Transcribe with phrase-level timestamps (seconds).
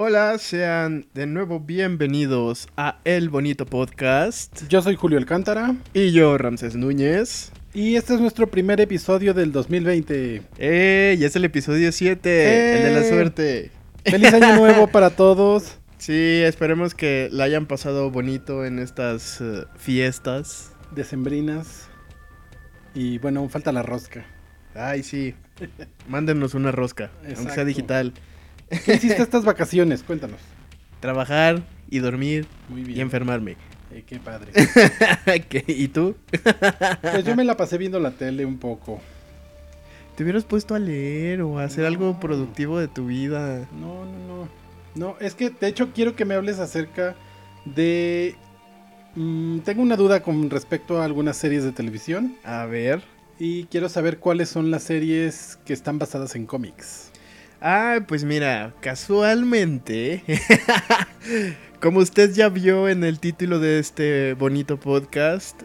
[0.00, 4.62] Hola, sean de nuevo bienvenidos a El Bonito Podcast.
[4.68, 5.74] Yo soy Julio Alcántara.
[5.92, 7.50] Y yo, Ramses Núñez.
[7.74, 10.42] Y este es nuestro primer episodio del 2020.
[10.56, 11.16] ¡Eh!
[11.18, 13.72] Ya es el episodio 7, el de la suerte.
[14.04, 15.78] ¡Feliz año nuevo para todos!
[15.96, 20.76] Sí, esperemos que la hayan pasado bonito en estas uh, fiestas.
[20.92, 21.88] Decembrinas.
[22.94, 24.24] Y bueno, aún falta la rosca.
[24.76, 25.34] Ay, sí.
[26.08, 28.14] Mándenos una rosca, aunque sea digital.
[28.84, 30.02] ¿Qué hiciste estas vacaciones?
[30.02, 30.40] Cuéntanos.
[31.00, 33.56] Trabajar y dormir y enfermarme.
[33.92, 34.52] Eh, qué padre.
[35.66, 36.14] ¿Y tú?
[37.00, 39.00] pues yo me la pasé viendo la tele un poco.
[40.16, 43.66] Te hubieras puesto a leer o a hacer algo productivo de tu vida.
[43.72, 44.48] No, no, no.
[44.94, 47.14] No, es que de hecho quiero que me hables acerca
[47.64, 48.34] de...
[49.14, 52.36] Mm, tengo una duda con respecto a algunas series de televisión.
[52.44, 53.02] A ver.
[53.38, 57.12] Y quiero saber cuáles son las series que están basadas en cómics.
[57.60, 60.22] Ah, pues mira, casualmente,
[61.80, 65.62] como usted ya vio en el título de este bonito podcast,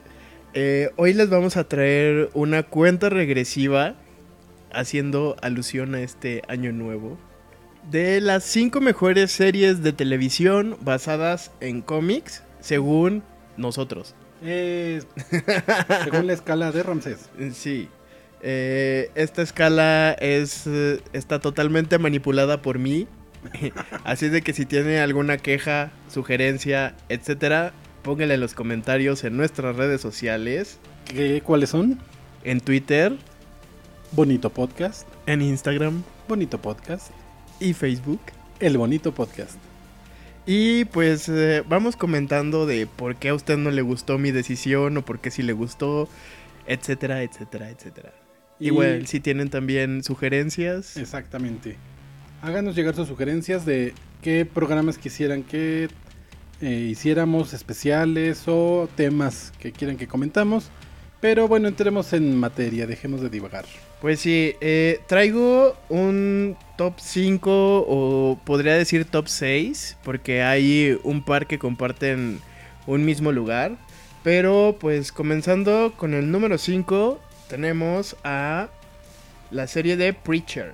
[0.55, 3.93] eh, hoy les vamos a traer una cuenta regresiva
[4.71, 7.19] haciendo alusión a este año nuevo
[7.91, 13.23] de las cinco mejores series de televisión basadas en cómics según
[13.55, 14.15] nosotros.
[14.41, 15.03] Eh,
[16.03, 17.29] según la escala de Ramsés.
[17.53, 17.87] Sí.
[18.45, 23.07] Eh, esta escala es eh, está totalmente manipulada por mí.
[24.03, 27.71] Así de que si tiene alguna queja, sugerencia, etcétera,
[28.03, 30.77] póngale en los comentarios en nuestras redes sociales.
[31.05, 31.99] ¿Qué, ¿Cuáles son?
[32.43, 33.15] En Twitter.
[34.11, 35.07] Bonito Podcast.
[35.25, 36.03] En Instagram.
[36.27, 37.11] Bonito Podcast.
[37.61, 38.19] Y Facebook.
[38.59, 39.57] El Bonito Podcast.
[40.45, 44.97] Y pues eh, vamos comentando de por qué a usted no le gustó mi decisión
[44.97, 46.09] o por qué sí le gustó,
[46.67, 48.11] etcétera, etcétera, etcétera.
[48.59, 50.97] Igual, si tienen también sugerencias.
[50.97, 51.77] Exactamente.
[52.41, 55.89] Háganos llegar sus sugerencias de qué programas quisieran que
[56.61, 60.69] eh, hiciéramos especiales o temas que quieran que comentamos.
[61.19, 63.63] Pero bueno, entremos en materia, dejemos de divagar.
[64.01, 71.23] Pues sí, eh, traigo un top 5 o podría decir top 6, porque hay un
[71.23, 72.41] par que comparten
[72.87, 73.77] un mismo lugar.
[74.23, 78.69] Pero pues comenzando con el número 5, tenemos a
[79.51, 80.73] la serie de Preacher.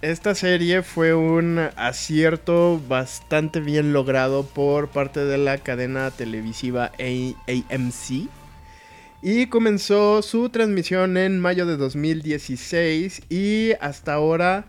[0.00, 8.28] Esta serie fue un acierto bastante bien logrado por parte de la cadena televisiva AMC.
[9.22, 14.64] Y comenzó su transmisión en mayo de 2016 y hasta ahora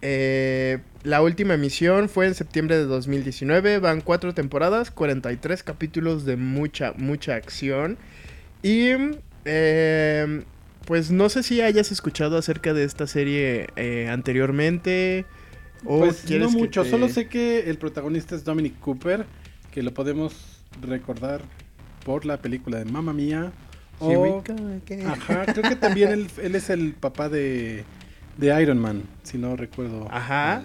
[0.00, 3.78] eh, la última emisión fue en septiembre de 2019.
[3.78, 7.98] Van cuatro temporadas, 43 capítulos de mucha, mucha acción.
[8.62, 8.92] Y
[9.44, 10.44] eh,
[10.86, 15.24] pues no sé si hayas escuchado acerca de esta serie eh, anteriormente.
[15.84, 19.24] O pues no mucho, solo sé que el protagonista es Dominic Cooper,
[19.72, 20.34] que lo podemos
[20.82, 21.40] recordar
[22.04, 23.52] por la película de Mamma Mía.
[23.98, 24.42] O,
[25.06, 27.84] ajá, creo que también él, él, es el papá de,
[28.38, 30.08] de Iron Man, si no recuerdo.
[30.10, 30.64] Ajá.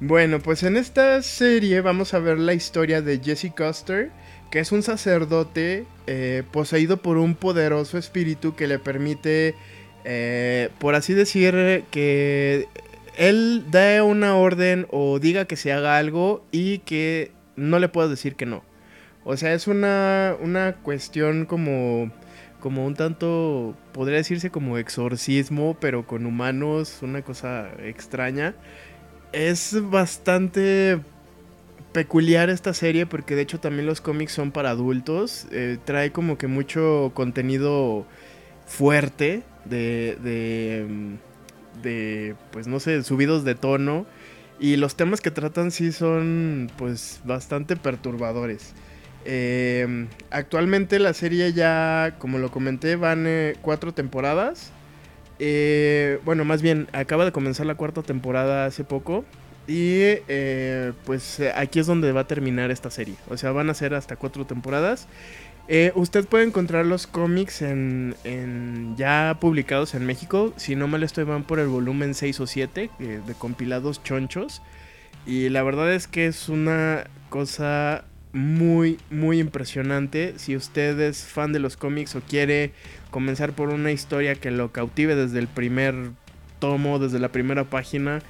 [0.00, 4.10] Bueno, pues en esta serie vamos a ver la historia de Jesse Custer
[4.54, 9.56] que es un sacerdote eh, poseído por un poderoso espíritu que le permite,
[10.04, 12.68] eh, por así decir, que
[13.16, 18.06] él dé una orden o diga que se haga algo y que no le pueda
[18.06, 18.62] decir que no.
[19.24, 22.12] O sea, es una, una cuestión como,
[22.60, 28.54] como un tanto, podría decirse como exorcismo, pero con humanos, una cosa extraña.
[29.32, 31.00] Es bastante
[31.94, 35.46] peculiar esta serie porque de hecho también los cómics son para adultos.
[35.52, 38.04] Eh, trae como que mucho contenido
[38.66, 41.16] fuerte de, de,
[41.82, 44.04] de, pues no sé, subidos de tono.
[44.58, 48.74] Y los temas que tratan sí son pues bastante perturbadores.
[49.24, 54.72] Eh, actualmente la serie ya, como lo comenté, van eh, cuatro temporadas.
[56.24, 59.24] bueno, más bien, acaba de comenzar la cuarta temporada hace poco.
[59.66, 63.14] Y eh, pues eh, aquí es donde va a terminar esta serie.
[63.28, 65.08] O sea, van a ser hasta cuatro temporadas.
[65.66, 68.14] Eh, usted puede encontrar los cómics en,
[68.96, 70.52] ya publicados en México.
[70.56, 74.60] Si no mal estoy, van por el volumen 6 o 7 de compilados chonchos.
[75.26, 80.34] Y la verdad es que es una cosa muy, muy impresionante.
[80.36, 82.72] Si usted es fan de los cómics o quiere
[83.10, 85.94] comenzar por una historia que lo cautive desde el primer
[86.58, 88.20] tomo, desde la primera página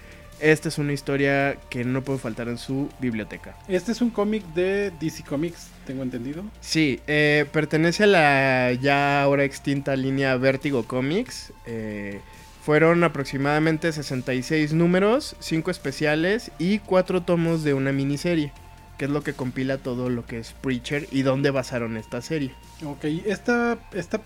[0.53, 3.57] esta es una historia que no puede faltar en su biblioteca.
[3.69, 6.45] Este es un cómic de DC Comics, tengo entendido.
[6.61, 11.53] Sí, eh, pertenece a la ya ahora extinta línea Vertigo Comics.
[11.67, 12.21] Eh,
[12.65, 18.55] Fueron aproximadamente 66 números, 5 especiales y 4 tomos de una miniserie,
[18.97, 22.53] que es lo que compila todo lo que es Preacher y dónde basaron esta serie.
[22.83, 24.23] Ok, esta, esta,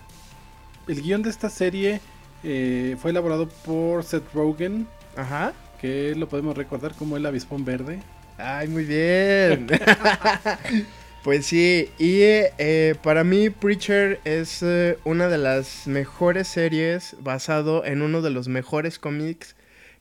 [0.87, 1.99] el guion de esta serie
[2.45, 4.87] eh, fue elaborado por Seth Rogen.
[5.17, 5.51] Ajá.
[5.81, 7.99] Que lo podemos recordar como el avispón verde.
[8.37, 9.67] Ay, muy bien.
[11.23, 17.83] Pues sí, y eh, para mí Preacher es eh, una de las mejores series basado
[17.83, 19.57] en uno de los mejores cómics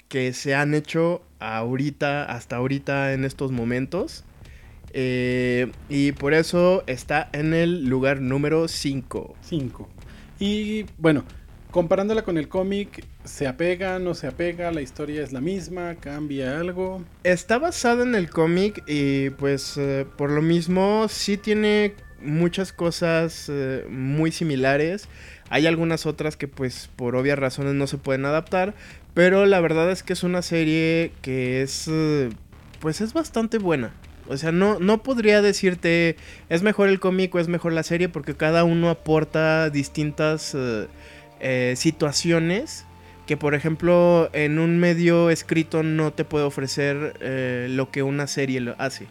[0.09, 4.25] que se han hecho ahorita, hasta ahorita en estos momentos.
[4.93, 9.37] Eh, y por eso está en el lugar número 5.
[9.41, 9.89] 5.
[10.39, 11.25] Y bueno,
[11.71, 14.73] comparándola con el cómic, ¿se apega, no se apega?
[14.73, 15.97] ¿La historia es la misma?
[15.97, 17.05] ¿Cambia algo?
[17.25, 23.47] Está basada en el cómic y pues eh, por lo mismo sí tiene muchas cosas
[23.49, 25.09] eh, muy similares.
[25.51, 28.75] Hay algunas otras que pues por obvias razones no se pueden adaptar,
[29.15, 32.31] pero la verdad es que es una serie que es eh,
[32.81, 33.93] pues es bastante buena.
[34.31, 36.17] O sea, no, no podría decirte
[36.51, 40.55] es mejor el cómic o es mejor la serie porque cada uno aporta distintas
[41.75, 42.87] situaciones
[43.29, 48.27] que por ejemplo en un medio escrito no te puede ofrecer eh, lo que una
[48.27, 49.07] serie lo hace.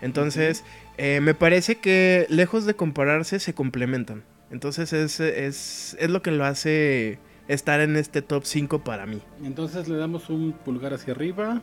[0.00, 0.64] Entonces,
[0.96, 4.24] eh, me parece que lejos de compararse se complementan.
[4.50, 7.18] Entonces es, es, es, lo que lo hace
[7.48, 9.20] estar en este top 5 para mí.
[9.44, 11.60] Entonces le damos un pulgar hacia arriba.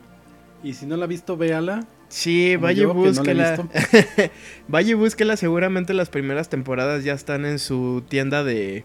[0.62, 1.84] Y si no la ha visto, véala.
[2.08, 3.68] Sí, vaya y búsquela.
[4.68, 5.36] vaya y búsquela.
[5.36, 8.84] Seguramente las primeras temporadas ya están en su tienda de,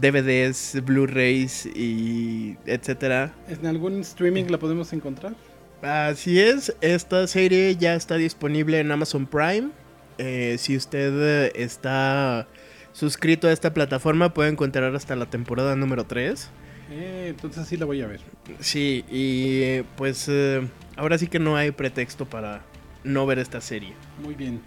[0.00, 3.32] DVDs, Blu-rays y etcétera.
[3.48, 5.34] ¿En algún streaming la podemos encontrar?
[5.82, 9.70] Así es, esta serie ya está disponible en Amazon Prime.
[10.18, 12.46] Eh, si usted está
[12.92, 16.48] suscrito a esta plataforma puede encontrar hasta la temporada número 3.
[16.90, 18.20] Eh, entonces sí la voy a ver.
[18.60, 22.62] Sí, y pues eh, ahora sí que no hay pretexto para
[23.02, 23.94] no ver esta serie.
[24.22, 24.60] Muy bien.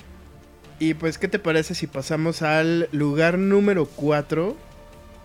[0.80, 4.56] Y pues, ¿qué te parece si pasamos al lugar número 4?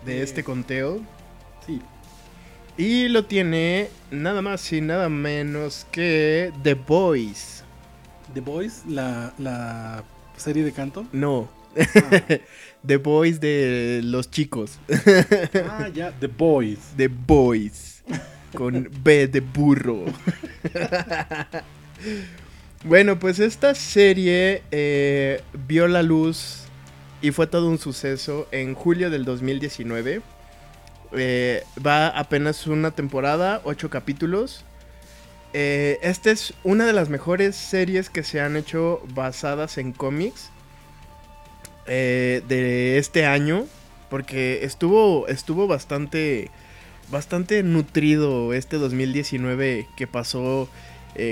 [0.05, 1.01] De este conteo.
[1.65, 1.81] Sí.
[2.77, 7.63] Y lo tiene nada más y nada menos que The Boys.
[8.33, 8.83] ¿The Boys?
[8.87, 10.03] ¿La, la
[10.37, 11.05] serie de canto?
[11.11, 11.49] No.
[11.77, 12.39] Ah.
[12.85, 14.79] The Boys de los chicos.
[15.69, 16.79] ah, ya, The Boys.
[16.97, 18.03] The Boys.
[18.53, 20.05] Con B de burro.
[22.83, 26.65] bueno, pues esta serie eh, vio la luz
[27.23, 30.21] y fue todo un suceso en julio del 2019.
[31.13, 34.65] Eh, va apenas una temporada, ocho capítulos.
[35.53, 40.49] Eh, esta es una de las mejores series que se han hecho basadas en cómics
[41.87, 43.67] eh, de este año.
[44.09, 46.51] Porque estuvo, estuvo bastante,
[47.09, 50.67] bastante nutrido este 2019 que pasó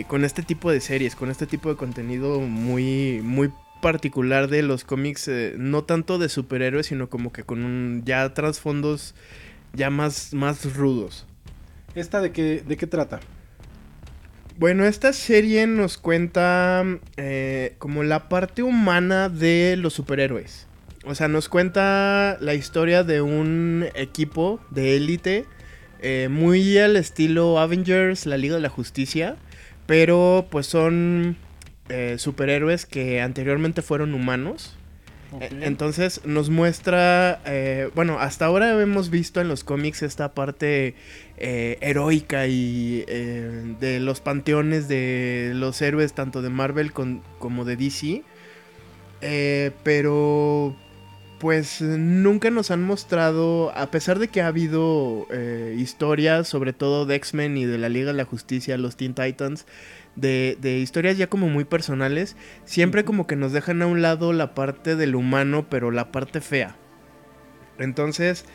[0.08, 4.84] con este tipo de series, con este tipo de contenido muy, muy particular de los
[4.84, 9.16] cómics, eh, no tanto de superhéroes, sino como que con un, ya trasfondos
[9.74, 11.26] ya más, más rudos.
[11.96, 13.20] ¿Esta de qué, de qué trata?
[14.58, 16.86] Bueno, esta serie nos cuenta
[17.18, 20.68] eh, como la parte humana de los superhéroes.
[21.04, 25.46] O sea, nos cuenta la historia de un equipo de élite
[26.00, 29.36] eh, muy al estilo Avengers, la Liga de la Justicia,
[29.88, 31.38] pero pues son
[31.90, 34.76] eh, superhéroes que anteriormente fueron humanos.
[35.40, 40.96] E, entonces nos muestra, eh, bueno, hasta ahora hemos visto en los cómics esta parte
[41.38, 48.24] eh, heroica y de los panteones de los héroes tanto de Marvel como de DC.
[49.84, 50.76] pero
[51.40, 55.28] pues nunca nos han mostrado, a pesar de que ha habido
[55.76, 59.66] historias, sobre todo de X-Men y de la Liga de la Justicia, los Teen Titans,
[60.16, 64.54] de, historias ya como muy personales, siempre como que nos dejan a un lado la
[64.54, 66.76] parte del humano, pero la parte fea.
[67.80, 68.46] Entonces,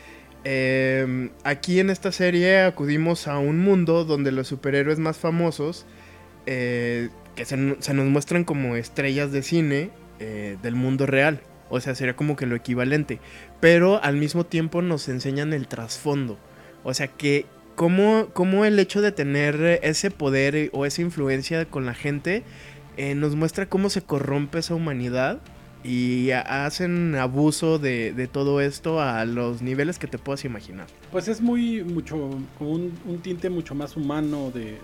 [0.43, 5.85] em, aquí en esta serie acudimos a un mundo donde los superhéroes más famosos,
[6.45, 11.41] eh, que se, nos muestran como estrellas de cine eh, del mundo real.
[11.69, 13.19] O sea, sería como que lo equivalente.
[13.59, 16.39] Pero al mismo tiempo nos enseñan el trasfondo.
[16.83, 17.45] O sea, que,
[17.77, 22.43] cómo, el hecho de tener ese poder o esa influencia con la gente
[22.97, 25.39] eh, nos muestra cómo se corrompe esa humanidad
[25.83, 30.87] y hacen abuso de, todo esto a los niveles que te puedas imaginar.
[31.11, 32.15] Pues es muy, mucho,
[32.59, 34.79] un, un tinte mucho más humano de,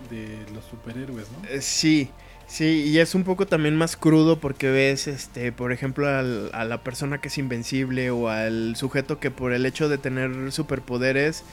[0.53, 1.50] los superhéroes, ¿no?
[1.50, 2.09] Eh, sí,
[2.45, 6.83] sí, y es un poco también más crudo porque ves, este, por ejemplo, a la
[6.83, 11.43] persona que es invencible o al sujeto que por el hecho de tener superpoderes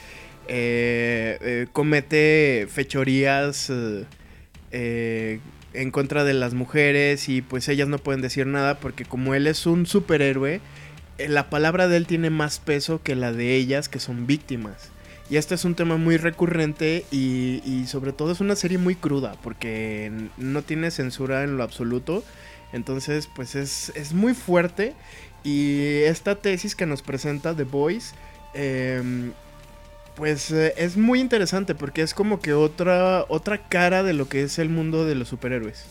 [0.47, 3.71] eh, eh, comete fechorías
[4.71, 5.39] eh,
[5.73, 9.47] en contra de las mujeres y pues ellas no pueden decir nada porque como él
[9.47, 10.61] es un superhéroe,
[11.17, 14.89] la palabra de él tiene más peso que la de ellas que son víctimas.
[15.29, 19.35] Y este es un tema muy recurrente y, sobre todo es una serie muy cruda
[19.41, 22.23] porque no tiene censura en lo absoluto.
[22.73, 24.93] Entonces pues es, es muy fuerte
[25.43, 28.13] y esta tesis que nos presenta The Voice
[28.53, 29.31] em,
[30.21, 34.43] pues eh, es muy interesante porque es como que otra, otra cara de lo que
[34.43, 35.85] es el mundo de los superhéroes.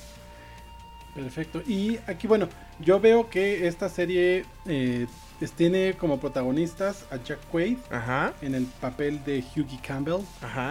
[1.16, 1.62] Perfecto.
[1.66, 5.08] Y aquí, bueno, yo veo que esta serie eh,
[5.56, 7.78] tiene como protagonistas a Jack Quaid
[8.40, 10.20] en el papel de Hughie Campbell.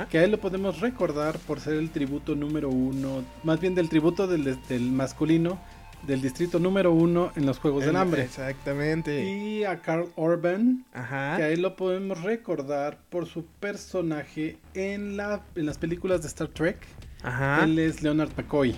[0.10, 3.90] Que a él lo podemos recordar por ser el tributo número uno, más bien del
[3.90, 5.60] tributo del, del masculino
[6.04, 8.24] del distrito número uno en los Juegos del Hambre.
[8.24, 9.24] Exactamente.
[9.24, 11.38] Y a Carl Orban, Ajá.
[11.38, 16.48] que ahí lo podemos recordar por su personaje en, la, en las películas de Star
[16.48, 16.78] Trek.
[17.24, 17.64] Ajá.
[17.64, 18.76] Él es Leonard McCoy.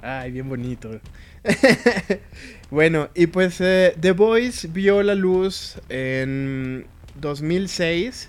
[0.00, 1.00] Ay, bien bonito.
[2.70, 6.86] bueno, y pues eh, The Voice vio la luz en
[7.20, 8.28] 2006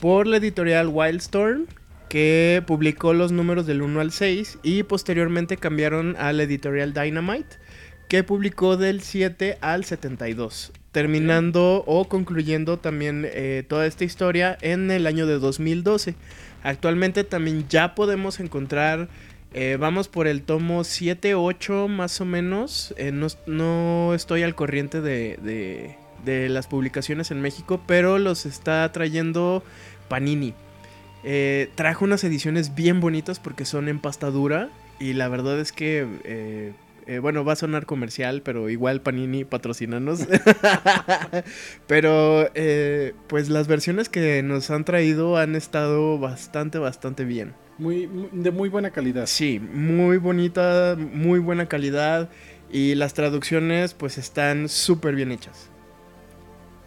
[0.00, 1.66] por la editorial Wildstorm
[2.08, 7.58] que publicó los números del 1 al 6 y posteriormente cambiaron a la editorial Dynamite
[8.08, 14.90] que publicó del 7 al 72, terminando o concluyendo también eh, toda esta historia en
[14.90, 16.14] el año de 2012.
[16.62, 19.08] Actualmente también ya podemos encontrar,
[19.52, 23.12] eh, vamos por el tomo 7-8 más o menos, eh,
[23.46, 29.62] no, estoy al corriente de, de, las publicaciones en México, pero los está trayendo
[30.08, 30.54] Panini.
[31.74, 36.72] trajo unas ediciones bien bonitas porque son en pasta dura y la verdad es que
[37.06, 40.26] eh, bueno, va a sonar comercial, pero igual Panini patrocinanos.
[41.86, 47.54] pero eh, pues las versiones que nos han traído han estado bastante, bastante bien.
[47.78, 49.26] Muy, de muy buena calidad.
[49.26, 52.28] Sí, muy bonita, muy buena calidad.
[52.70, 55.70] Y las traducciones pues están súper bien hechas.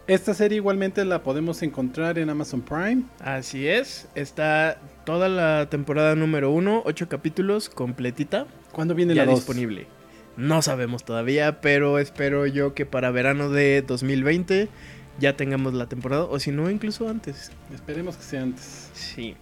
[0.08, 3.02] Esta serie igualmente la podemos encontrar en Amazon Prime.
[3.20, 8.46] Así es, está toda la temporada número uno, ocho capítulos, completita.
[8.72, 9.86] ¿Cuándo viene ya la disponible?
[10.38, 14.68] No sabemos todavía, pero espero yo que para verano de 2020
[15.18, 17.50] ya tengamos la temporada, o si no, incluso antes.
[17.74, 18.88] Esperemos que sea antes.
[18.94, 19.34] Sí.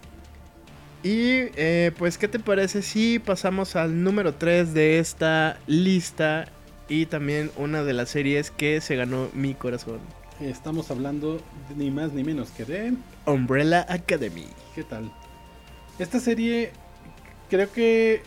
[1.03, 6.47] Y eh, pues, ¿qué te parece si pasamos al número 3 de esta lista
[6.89, 9.99] y también una de las series que se ganó mi corazón?
[10.41, 11.39] Estamos hablando
[11.75, 12.93] ni más ni menos que de
[13.27, 14.47] Umbrella Academy.
[14.73, 15.11] ¿Qué tal?
[15.99, 16.71] Esta serie
[17.51, 18.23] creo que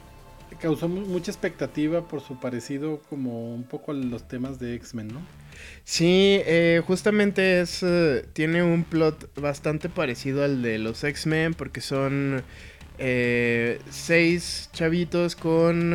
[0.60, 5.20] causó mucha expectativa por su parecido como un poco a los temas de X-Men, ¿no?
[5.84, 11.80] Sí, eh, justamente es eh, tiene un plot bastante parecido al de los X-Men porque
[11.80, 12.42] son
[12.98, 15.94] eh, seis chavitos con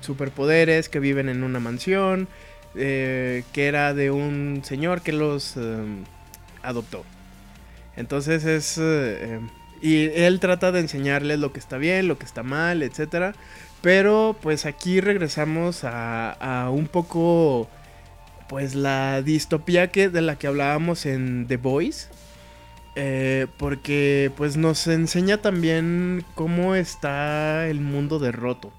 [0.00, 2.28] superpoderes que viven en una mansión
[2.74, 5.54] que era de un señor que los
[6.62, 7.04] adoptó.
[7.96, 8.78] Entonces es
[9.80, 13.34] y él trata de enseñarles lo que está bien, lo que está mal, etc.
[13.82, 17.68] Pero pues aquí regresamos a, un poco
[18.48, 22.08] pues la distopía que, de la que hablábamos en The Voice.
[22.98, 28.72] Eh, porque pues nos enseña también cómo está el mundo derroto.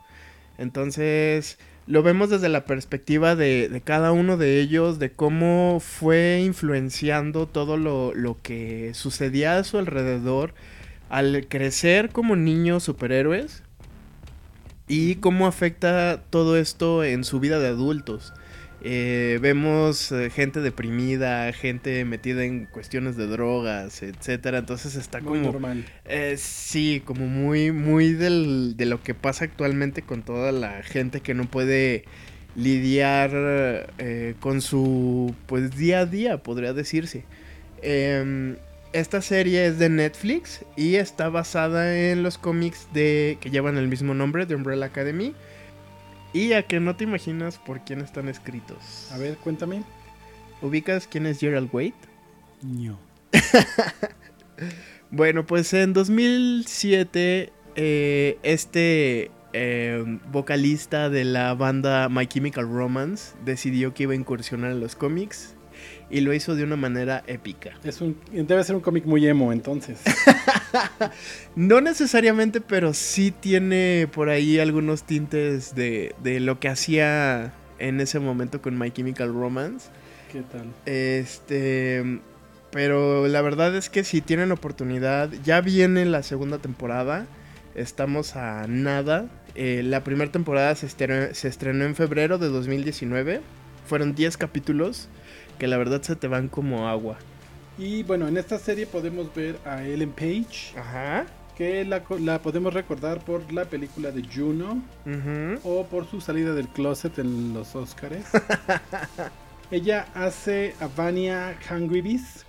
[0.58, 7.48] Entonces lo vemos desde la perspectiva de, cada uno de ellos, de cómo fue influenciando
[7.48, 10.54] todo lo, lo que sucedía a su alrededor
[11.10, 13.64] al crecer como niños superhéroes
[14.88, 18.34] y cómo afecta todo esto en su vida de adultos.
[18.84, 24.60] Eh, vemos eh, gente deprimida, gente metida en cuestiones de drogas, etcétera.
[24.60, 25.86] Entonces está muy como normal.
[26.06, 31.22] Eh, sí, como muy, muy del, de lo que pasa actualmente con toda la gente
[31.22, 32.06] que no puede
[32.56, 33.92] lidiar
[34.40, 37.24] con su pues día a día, podría decirse.
[38.94, 43.88] Esta serie es de Netflix y está basada en los cómics de que llevan el
[43.88, 45.36] mismo nombre de Umbrella Academy.
[46.34, 49.10] Y a que no te imaginas por quién están escritos.
[49.12, 49.84] A ver, cuéntame.
[50.62, 51.94] ¿Ubicas quién es Gerald Wade?
[52.62, 53.00] No.
[55.12, 63.94] bueno, pues en 2007 eh, este eh, vocalista de la banda My Chemical Romance decidió
[63.94, 65.57] que iba a incursionar en los cómics
[66.10, 67.72] y lo hizo de una manera épica.
[67.84, 70.00] Es un, debe ser un cómic muy emo entonces.
[71.56, 78.00] no necesariamente, pero sí tiene por ahí algunos tintes de, de lo que hacía en
[78.00, 79.90] ese momento con My Chemical Romance.
[80.32, 80.68] ¿Qué tal?
[80.86, 82.22] Este.
[82.72, 87.26] Pero la verdad es que si tienen oportunidad, ya viene la segunda temporada.
[87.76, 89.26] Estamos a nada.
[89.56, 93.42] Eh, la primera temporada se estrenó, se estrenó en febrero de 2019.
[93.88, 95.08] Fueron 10 capítulos
[95.58, 97.18] que la verdad se te van como agua.
[97.78, 100.78] Y bueno, en esta serie podemos ver a Ellen Page.
[100.78, 101.26] Ajá.
[101.56, 102.04] Que la,
[102.42, 104.82] podemos recordar por la película de Juno.
[105.64, 108.26] O por su salida del closet en los Oscars.
[109.72, 112.44] Ella hace a Vania Hungry Beast,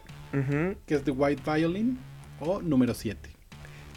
[0.87, 1.99] que es de White Violin,
[2.39, 3.31] o número 7.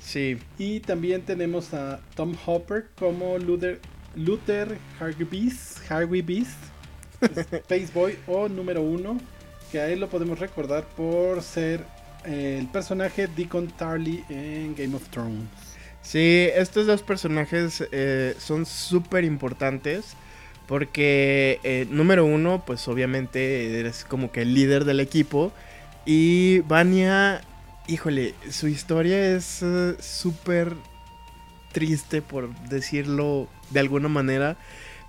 [0.02, 0.40] Sí.
[0.58, 3.80] Y también tenemos a Tom Hopper como Luther,
[4.16, 6.71] Luther Harvey Beast, Space
[7.94, 9.20] Boy o número 1,
[9.72, 11.86] que a él lo podemos recordar por ser
[12.26, 15.48] eh, el personaje Deacon Tarly en Game of Thrones.
[16.02, 20.16] Sí, estos dos personajes eh, son súper importantes.
[20.68, 25.52] Porque, eh, número uno, pues obviamente eres como que el líder del equipo.
[26.06, 27.42] Y Vania,
[27.88, 29.66] híjole, su historia es
[30.00, 30.76] súper
[31.74, 34.56] triste, por decirlo de alguna manera.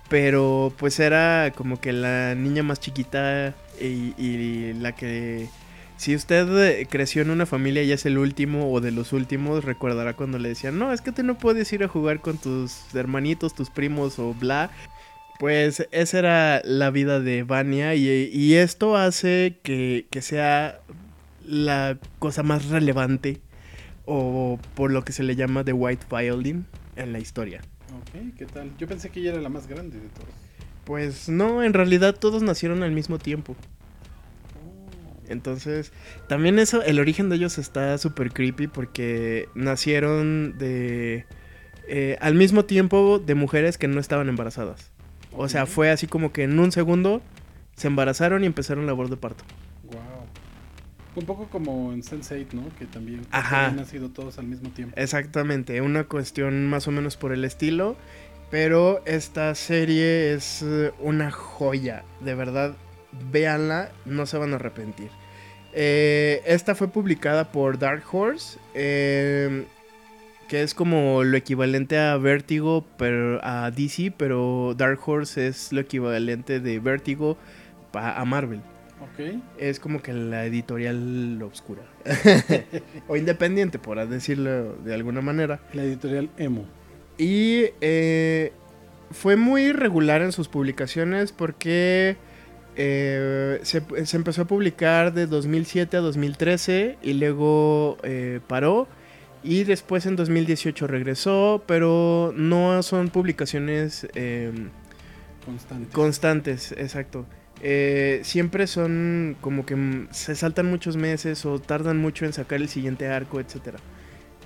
[0.09, 5.49] Pero pues era como que la niña más chiquita y, la que...
[5.97, 10.15] Si usted creció en una familia y es el último o de los últimos, recordará
[10.15, 13.53] cuando le decían, no, es que tú no puedes ir a jugar con tus hermanitos,
[13.55, 14.69] tus primos o bla.
[15.39, 20.79] Pues esa era la vida de Vania y, esto hace que, que, sea
[21.45, 23.41] la cosa más relevante
[24.05, 27.61] o por lo que se le llama The White Violin en la historia.
[28.01, 28.71] Ok, ¿qué tal?
[28.77, 30.33] Yo pensé que ella era la más grande de todos.
[30.85, 33.55] Pues no, en realidad todos nacieron al mismo tiempo.
[34.55, 35.21] Oh.
[35.27, 35.91] Entonces,
[36.27, 41.25] también eso, el origen de ellos está súper creepy porque nacieron de...
[41.87, 44.91] Eh, al mismo tiempo de mujeres que no estaban embarazadas.
[45.33, 47.21] O sea, fue así como que en un segundo
[47.75, 49.43] se embarazaron y empezaron labor de parto.
[51.15, 52.63] Un poco como en Sense8, ¿no?
[52.77, 54.95] Que también han nacido todos al mismo tiempo.
[54.97, 57.95] Exactamente, una cuestión más o menos por el estilo.
[58.53, 62.75] Pero esta serie es eh, una joya, de verdad,
[63.31, 65.09] véanla, no se van a arrepentir.
[65.73, 69.65] Eh, esta fue publicada por Dark Horse, eh,
[70.47, 75.81] que es como lo equivalente a Vertigo, pero a DC, pero Dark Horse es lo
[75.81, 77.39] equivalente de Vertigo
[77.93, 78.61] a Marvel.
[79.57, 81.83] Es como que la editorial obscura.
[83.07, 85.59] o independiente, por decirlo de alguna manera.
[85.73, 86.65] La editorial Emo.
[87.17, 88.51] Y eh,
[89.11, 92.17] fue muy regular en sus publicaciones porque
[92.75, 93.83] eh, se,
[94.15, 98.87] empezó a publicar de 2007 a 2013 y luego eh, paró.
[99.43, 104.07] Y después en 2018 regresó, pero no son publicaciones
[105.45, 105.93] constantes.
[105.93, 107.25] Constantes, exacto.
[107.65, 112.67] Eh, siempre son como que se saltan muchos meses o tardan mucho en sacar el
[112.67, 113.77] siguiente arco, etc.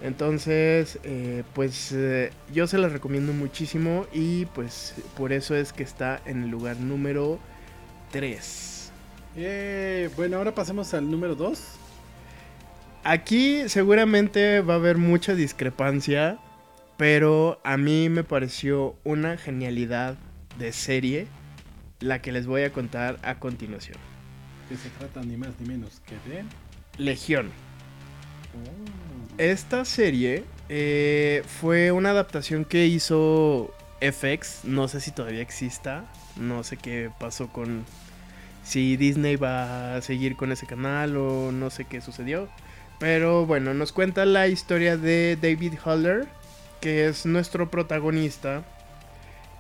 [0.03, 5.81] Entonces, eh, pues eh, yo se las recomiendo muchísimo y pues por eso es que
[5.81, 7.39] está en el lugar número
[8.11, 8.91] 3.
[10.15, 11.59] bueno, ahora pasemos al número 2.
[13.03, 16.37] Aquí seguramente va a haber mucha discrepancia,
[16.97, 20.17] pero a mí me pareció una genialidad
[20.59, 21.27] de serie
[21.99, 23.97] la que les voy a contar a continuación.
[24.69, 26.43] Que se trata ni más ni menos que de
[26.97, 27.47] Legión.
[28.53, 29.37] Oh.
[29.37, 36.05] Esta serie eh, fue una adaptación que hizo FX, no sé si todavía exista,
[36.35, 37.85] no sé qué pasó con
[38.63, 42.49] si Disney va a seguir con ese canal o no sé qué sucedió.
[42.99, 46.27] Pero bueno, nos cuenta la historia de David Haller,
[46.81, 48.63] que es nuestro protagonista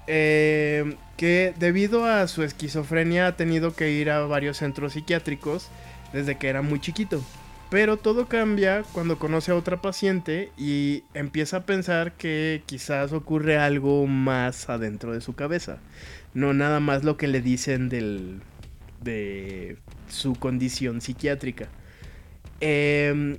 [0.07, 5.69] eh, que debido a su esquizofrenia ha tenido que ir a varios centros psiquiátricos
[6.13, 7.21] desde que era muy chiquito.
[7.69, 13.57] Pero todo cambia cuando conoce a otra paciente y empieza a pensar que quizás ocurre
[13.57, 15.79] algo más adentro de su cabeza.
[16.33, 18.39] No nada más lo que le dicen del,
[19.01, 21.67] de su condición psiquiátrica.
[22.61, 23.37] Eh,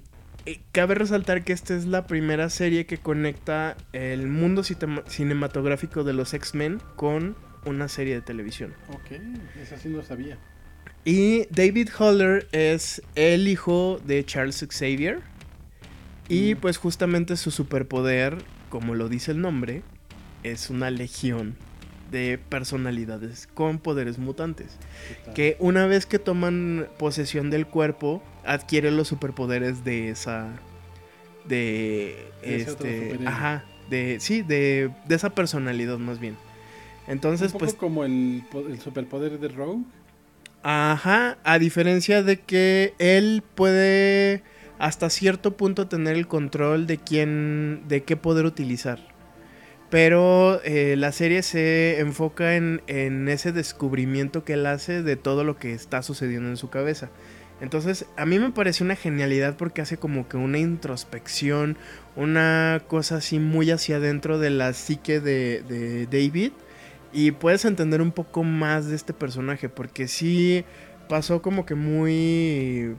[0.72, 6.34] cabe resaltar que esta es la primera serie que conecta el mundo cinematográfico de los
[6.34, 8.74] X-Men con una serie de televisión.
[8.88, 9.20] Ok,
[9.60, 10.38] eso sí no sabía.
[11.04, 15.20] Y David Haller es el hijo de Charles Xavier.
[16.28, 16.58] Y mm.
[16.58, 19.82] pues justamente su superpoder, como lo dice el nombre,
[20.42, 21.56] es una legión
[22.10, 24.78] de personalidades con poderes mutantes.
[25.34, 30.48] Que una vez que toman posesión del cuerpo, adquieren los superpoderes de esa.
[31.46, 32.30] De.
[32.42, 33.18] este.
[33.26, 33.64] Ajá.
[33.90, 34.18] De.
[34.20, 36.36] Sí, de, de esa personalidad más bien.
[37.06, 37.74] Entonces, Un poco pues.
[37.74, 39.82] como el, el superpoder de Rogue.
[40.62, 44.42] Ajá, a diferencia de que él puede
[44.78, 48.98] hasta cierto punto tener el control de quién, de qué poder utilizar.
[49.90, 52.82] Pero eh, la serie se enfoca en,
[53.28, 57.10] ese descubrimiento que él hace de todo lo que está sucediendo en su cabeza.
[57.60, 61.76] Entonces, a mí me parece una genialidad porque hace como que una introspección,
[62.16, 66.52] una cosa así muy hacia adentro de la psique de David.
[67.12, 70.64] Y puedes entender un poco más de este personaje porque sí
[71.08, 72.94] pasó como que muy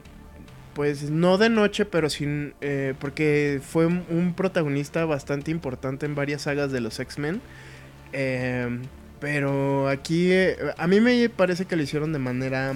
[0.80, 2.54] pues no de noche, pero sin.
[2.62, 7.42] Eh, porque fue un protagonista bastante importante en varias sagas de los X-Men.
[8.14, 8.80] Em,
[9.20, 10.32] pero aquí.
[10.32, 12.72] Eh, a mí me parece que lo hicieron de manera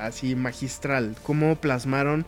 [0.00, 1.14] así magistral.
[1.24, 2.24] Cómo plasmaron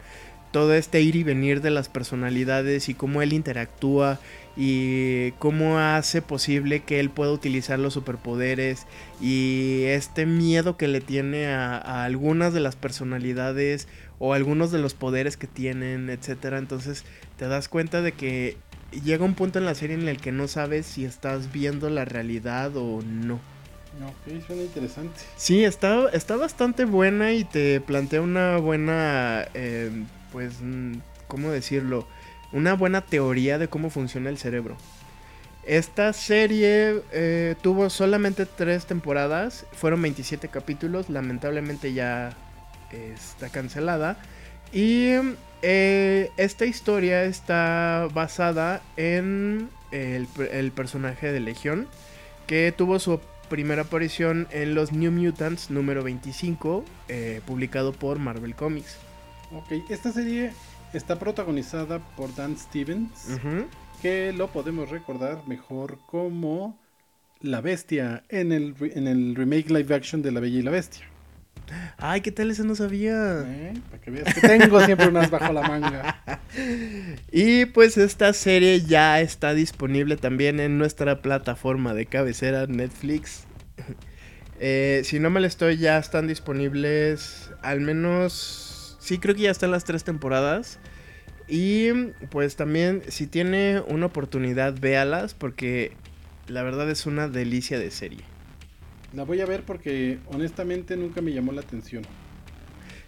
[0.52, 4.20] todo este ir y venir de las personalidades y cómo él interactúa
[4.58, 8.86] y cómo hace posible que él pueda utilizar los superpoderes
[9.22, 13.88] y este miedo que le tiene a algunas de las personalidades
[14.24, 16.56] o algunos de los poderes que tienen, etcétera.
[16.56, 17.04] Entonces
[17.36, 18.56] te das cuenta de que
[19.04, 22.06] llega un punto en la serie en el que no sabes si estás viendo la
[22.06, 23.34] realidad o no.
[23.34, 25.20] Ok, suena interesante.
[25.36, 29.90] Sí, está, está bastante buena y te plantea una buena, eh,
[30.32, 30.94] pues, mm,
[31.28, 32.08] ¿cómo decirlo?
[32.50, 34.78] Una buena teoría de cómo funciona el cerebro.
[35.64, 42.34] Esta serie eh, tuvo solamente tres temporadas, fueron 27 capítulos, lamentablemente ya
[43.14, 44.18] está cancelada.
[44.72, 45.10] Y
[45.62, 51.86] eh, esta historia está basada en el, personaje de Legión,
[52.46, 58.54] que tuvo su primera aparición en los New Mutants número 25, eh, publicado por Marvel
[58.54, 58.96] Comics.
[59.52, 60.52] Ok, esta serie
[60.92, 63.38] está protagonizada por Dan Stevens,
[64.02, 66.76] que lo podemos recordar mejor como
[67.40, 71.13] la bestia en el, en el remake live action de La Bella y la Bestia.
[71.96, 73.42] Ay, ¿qué tal ese no sabía?
[73.46, 73.74] ¿Eh?
[73.90, 76.22] Para que veas que tengo siempre unas bajo la manga.
[77.32, 83.44] y pues esta serie ya está disponible también en nuestra plataforma de cabecera Netflix.
[84.60, 88.96] Eh, si no me lo estoy, ya están disponibles al menos...
[89.00, 90.78] Sí, creo que ya están las tres temporadas.
[91.48, 91.92] Y
[92.30, 95.92] pues también, si tiene una oportunidad, véalas porque
[96.46, 98.24] la verdad es una delicia de serie.
[99.14, 102.02] La voy a ver porque honestamente nunca me llamó la atención.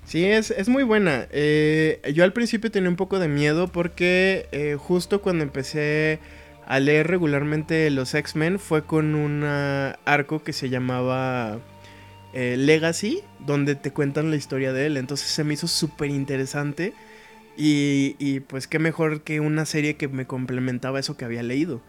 [0.05, 1.27] Sí, es, es muy buena.
[1.33, 6.21] Eh, yo al principio tenía un poco de miedo porque eh, justo cuando empecé
[6.65, 11.59] a leer regularmente los X-Men fue con un arco que se llamaba
[12.33, 14.97] eh, Legacy, donde te cuentan la historia de él.
[14.97, 16.93] Entonces se me hizo súper interesante
[17.57, 21.81] y, y pues qué mejor que una serie que me complementaba eso que había leído.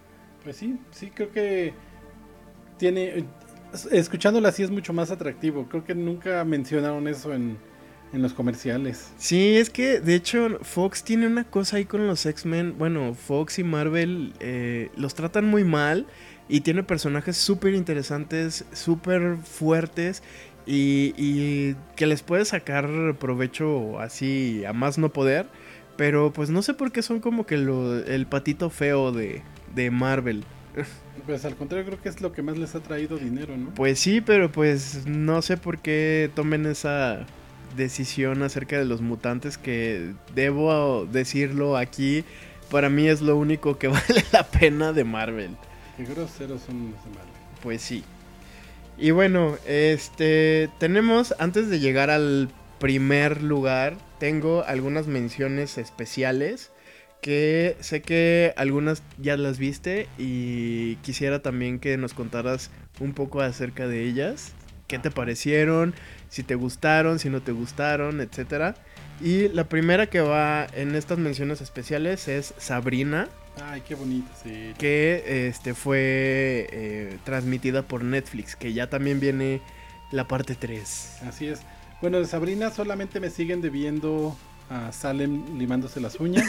[0.44, 1.74] Pues sí, sí, creo que
[2.78, 3.26] tiene,
[3.92, 5.68] escuchándola así es mucho más atractivo.
[5.70, 7.58] Creo que nunca mencionaron eso en,
[8.14, 9.12] los comerciales.
[9.18, 12.76] Sí, es que de hecho Fox tiene una cosa ahí con los X-Men.
[12.78, 16.08] Bueno, Fox y Marvel eh, los tratan muy mal
[16.48, 20.24] y tiene personajes súper interesantes, súper fuertes
[20.66, 25.48] y, y, que les puede sacar provecho así a más no poder.
[25.98, 29.42] Pero pues no sé por qué son como que el patito feo de,
[29.76, 30.44] de Marvel.
[31.26, 33.74] Pues al contrario, creo que es lo que más les ha traído dinero, ¿no?
[33.74, 37.26] Pues sí, pero pues no sé por qué tomen esa
[37.76, 42.24] decisión acerca de los mutantes que debo decirlo aquí.
[42.72, 45.52] Para mí es lo único que vale la pena de Marvel.
[45.98, 47.34] Qué groseros son los de Marvel.
[47.62, 48.04] Pues sí.
[48.98, 56.72] Y bueno, este tenemos antes de llegar al primer lugar, tengo algunas menciones especiales
[57.28, 63.42] que sé que algunas ya las viste y quisiera también que nos contaras un poco
[63.42, 64.54] acerca de ellas.
[64.88, 65.94] ¿Qué te parecieron?
[66.30, 68.76] Si te gustaron, si no te gustaron, etcétera.
[69.20, 73.28] Y la primera que va en estas menciones especiales es Sabrina.
[73.62, 74.74] Ay, qué bonita, sí.
[74.78, 79.60] Que este, fue eh, transmitida por Netflix, que ya también viene
[80.12, 81.24] la parte 3.
[81.28, 81.60] Así es.
[82.00, 84.38] Bueno, de Sabrina solamente me siguen debiendo
[84.70, 86.46] a Salem limándose las uñas.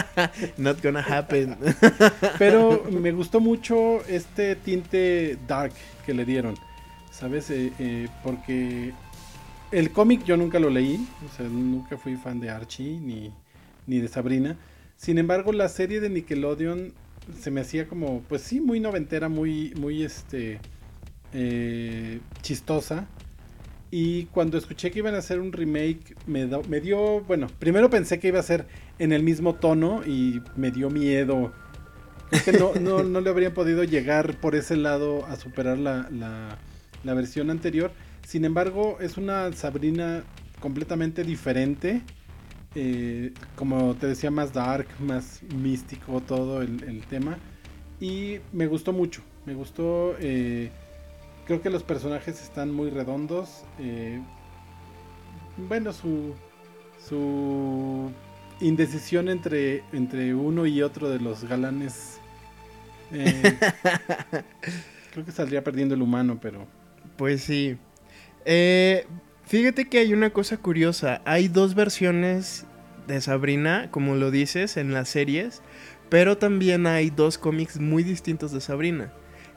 [0.56, 1.56] Not gonna happen.
[2.38, 5.72] Pero me gustó mucho este tinte dark
[6.04, 6.54] que le dieron.
[7.10, 7.50] ¿Sabes?
[7.50, 8.92] Eh, eh, porque
[9.70, 11.06] el cómic yo nunca lo leí.
[11.26, 13.32] O sea, nunca fui fan de Archie ni,
[13.86, 14.56] ni de Sabrina.
[14.96, 16.92] Sin embargo, la serie de Nickelodeon
[17.40, 20.60] se me hacía como, pues sí, muy noventera, muy, muy este,
[21.32, 23.06] eh, chistosa.
[23.94, 28.18] Y cuando escuché que iban a hacer un remake, me, me dio, bueno, primero pensé
[28.18, 28.66] que iba a ser
[28.98, 31.52] en el mismo tono y me dio miedo.
[32.30, 36.08] Creo que no, no, no le habrían podido llegar por ese lado a superar la,
[36.10, 37.92] la, versión anterior.
[38.26, 40.24] Sin embargo, es una Sabrina
[40.58, 42.00] completamente diferente.
[42.74, 47.36] Eh, como te decía, más dark, más místico todo el, tema.
[48.00, 49.20] Y me gustó mucho.
[49.44, 50.16] Me gustó.
[50.18, 50.70] Eh,
[51.46, 53.64] creo que los personajes están muy redondos.
[53.78, 54.20] Eh,
[55.68, 56.34] bueno, su.
[57.08, 58.12] Su
[58.60, 62.20] indecisión entre, entre uno y otro de los galanes.
[63.10, 66.66] creo que saldría perdiendo el humano, pero.
[67.16, 67.76] Pues sí.
[68.44, 69.06] Eh,
[69.44, 71.22] fíjate que hay una cosa curiosa.
[71.24, 72.66] Hay dos versiones
[73.08, 75.62] de Sabrina, como lo dices, en las series.
[76.08, 79.12] Pero también hay dos cómics muy distintos de Sabrina.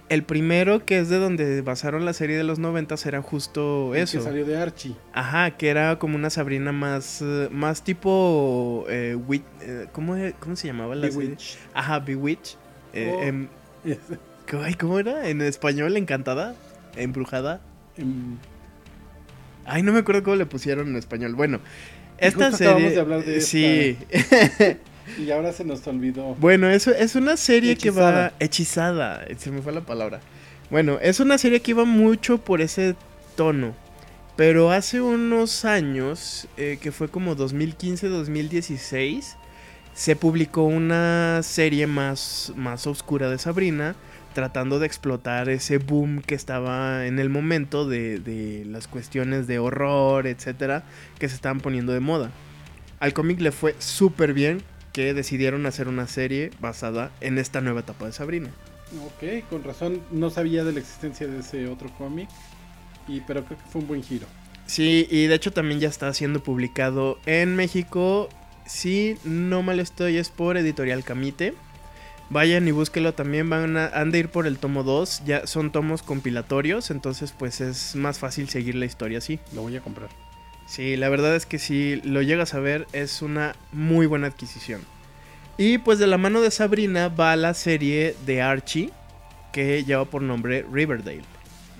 [0.08, 4.20] El primero, que es de donde basaron la serie de los 90, era justo eso.
[4.20, 4.96] Que salió de Archie.
[5.14, 8.86] Ajá, que era como una Sabrina más, más tipo.
[8.88, 9.18] Eh,
[9.62, 10.16] eh, ¿cómo,
[10.56, 11.58] se llamaba la Bewitch.
[11.74, 12.56] Ajá, Bewitch.
[12.94, 13.24] Eh, oh.
[13.24, 13.48] em,
[14.80, 15.28] ¿Cómo era?
[15.28, 15.98] ¿En español?
[15.98, 16.56] ¿Encantada?
[16.96, 17.62] ¿Embrujada?
[17.98, 18.38] Em,
[19.66, 21.34] Ay, no me acuerdo cómo le pusieron en español.
[21.36, 21.60] Bueno,
[22.20, 22.92] esta serie.
[22.92, 23.98] De hablar de sí.
[25.18, 26.36] y ahora se nos olvidó.
[26.36, 28.34] Bueno, eso es una serie que va.
[28.40, 29.26] Hechizada.
[29.38, 30.20] Se me fue la palabra.
[30.70, 32.96] Bueno, es una serie que iba mucho por ese
[33.36, 33.74] tono.
[34.36, 39.36] Pero hace unos años, eh, que fue como 2015-2016,
[39.94, 43.96] se publicó una serie más, más oscura de Sabrina
[44.36, 50.28] tratando de explotar ese boom que estaba en el momento de, las cuestiones de horror,
[50.28, 50.84] etcétera,
[51.18, 52.30] que se estaban poniendo de moda.
[53.00, 54.62] Al cómic le fue súper bien
[54.96, 58.50] que decidieron hacer una serie basada en esta nueva etapa de Sabrina.
[59.06, 62.30] Ok, con razón no sabía de la existencia de ese otro cómic,
[63.06, 64.26] y, pero creo que fue un buen giro.
[64.68, 68.30] Sí, y de hecho también ya está siendo publicado en México.
[68.66, 71.54] Si no mal estoy, es por Editorial Camite.
[72.30, 75.74] Vayan y búsquelo también, van a, han de ir por el tomo 2, ya son
[75.74, 79.40] tomos compilatorios, entonces pues es más fácil seguir la historia así.
[79.54, 80.10] Lo voy a comprar.
[80.66, 84.82] Sí, la verdad es que si lo llegas a ver es una muy buena adquisición.
[85.58, 88.92] Y pues de la mano de Sabrina va la serie de Archie,
[89.54, 91.24] que lleva por nombre Riverdale.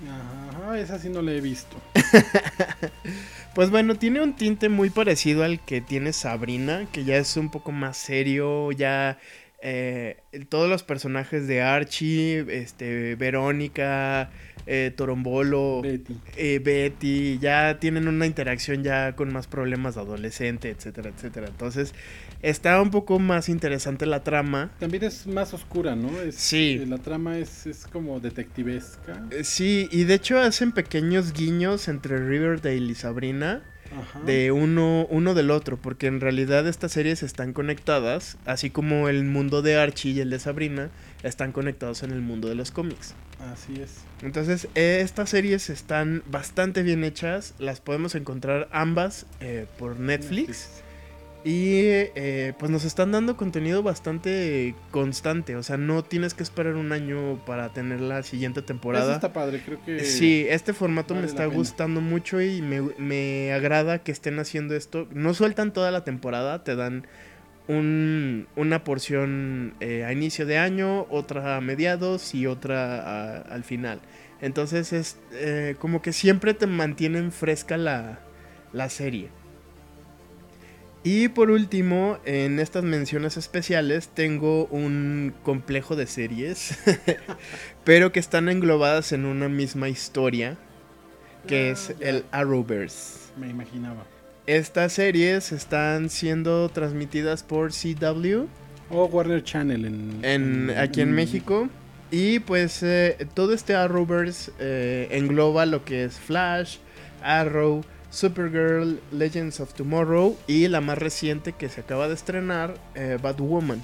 [0.08, 1.76] Ajá, esa sí no la he visto.
[3.54, 7.50] pues bueno, tiene un tinte muy parecido al que tiene Sabrina, que ya es un
[7.50, 9.18] poco más serio, ya
[9.62, 14.30] eh, todos los personajes de Archie, este, Verónica,
[14.66, 16.16] eh, Torombolo, Betty.
[16.36, 21.48] Eh, Betty, ya tienen una interacción ya con más problemas de adolescente, etcétera, etcétera.
[21.48, 21.94] Entonces,
[22.42, 24.70] está un poco más interesante la trama.
[24.78, 26.10] También es más oscura, ¿no?
[26.32, 26.84] sí.
[26.86, 29.22] La trama es, es como detectivesca.
[29.42, 33.62] Sí, y de hecho hacen pequeños guiños entre Riverdale y Sabrina
[34.24, 39.24] de uno, uno del otro, porque en realidad estas series están conectadas, así como el
[39.24, 40.90] mundo de Archie y el de Sabrina
[41.22, 43.14] están conectados en el mundo de los cómics.
[43.52, 43.98] Así es.
[44.22, 50.82] Entonces, estas series están bastante bien hechas, las podemos encontrar ambas eh, por Netflix.
[51.46, 55.54] Y eh, pues nos están dando contenido bastante constante.
[55.54, 59.04] O sea, no tienes que esperar un año para tener la siguiente temporada.
[59.04, 60.00] Eso está padre, creo que.
[60.00, 65.06] Sí, este formato me está gustando mucho y me, agrada que estén haciendo esto.
[65.12, 67.06] No sueltan toda la temporada, te dan
[67.68, 74.00] un, una porción eh, a inicio de año, otra a mediados y otra al final.
[74.40, 78.18] Entonces es eh, como que siempre te mantienen fresca la,
[78.72, 79.30] la serie.
[81.06, 86.76] Y por último, en estas menciones especiales tengo un complejo de series,
[87.84, 90.56] pero que están englobadas en una misma historia,
[91.46, 93.30] que es el Arrowverse.
[93.36, 94.04] Me imaginaba.
[94.48, 98.46] Estas series están siendo transmitidas por CW.
[98.90, 99.84] O Warner Channel
[100.24, 101.68] en, aquí en, México.
[102.10, 106.78] Y pues eh, todo este Arrowverse eh, engloba lo que es Flash,
[107.22, 107.84] Arrow,
[108.16, 113.82] Supergirl, Legends of Tomorrow y la más reciente que se acaba de estrenar, eh, Batwoman.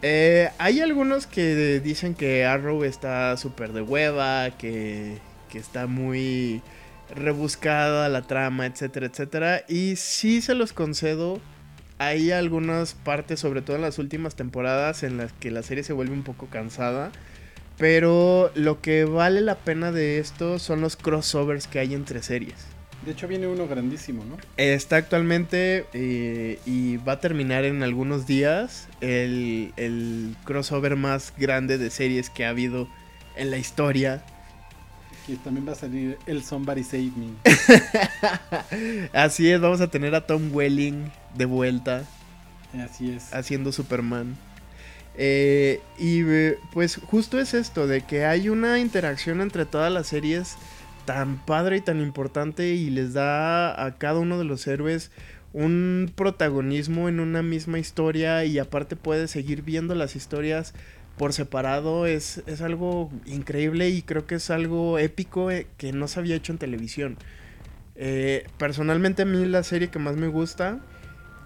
[0.00, 5.18] Eh, hay algunos que dicen que Arrow está súper de hueva, que,
[5.50, 6.62] que, está muy
[7.14, 9.62] rebuscada la trama, etcétera, etcétera.
[9.68, 11.38] Y sí se los concedo.
[11.98, 15.92] Hay algunas partes, sobre todo en las últimas temporadas, en las que la serie se
[15.92, 17.12] vuelve un poco cansada.
[17.76, 22.77] Pero lo que vale la pena de esto son los crossovers que hay entre series.
[23.08, 24.36] De hecho viene uno grandísimo, ¿no?
[24.58, 31.88] Está actualmente eh, y va a terminar en algunos días el, crossover más grande de
[31.88, 32.86] series que ha habido
[33.34, 34.22] en la historia.
[35.26, 37.30] Y también va a salir el Somebody Save Me.
[39.18, 42.04] Así es, vamos a tener a Tom Welling de vuelta.
[42.78, 43.32] Así es.
[43.32, 44.36] Haciendo Superman.
[45.16, 46.24] Eh, y
[46.74, 50.58] pues justo es esto, de que hay una interacción entre todas las series
[51.08, 55.10] tan padre y tan importante y les da a cada uno de los héroes
[55.54, 60.74] un protagonismo en una misma historia y aparte puedes seguir viendo las historias
[61.16, 66.08] por separado es, es algo increíble y creo que es algo épico eh, que no
[66.08, 67.16] se había hecho en televisión.
[67.96, 70.78] Eh, personalmente a mí la serie que más me gusta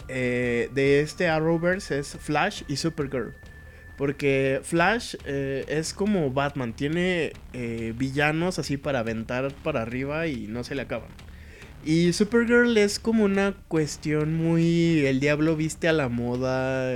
[0.09, 3.33] eh, de este Arrowverse es Flash y Supergirl.
[3.99, 7.33] Porque Flash es como Batman, tiene
[7.97, 11.11] villanos así para aventar para arriba y no se le acaban.
[11.85, 15.05] Y Supergirl es como una cuestión muy...
[15.07, 16.95] El diablo viste a la moda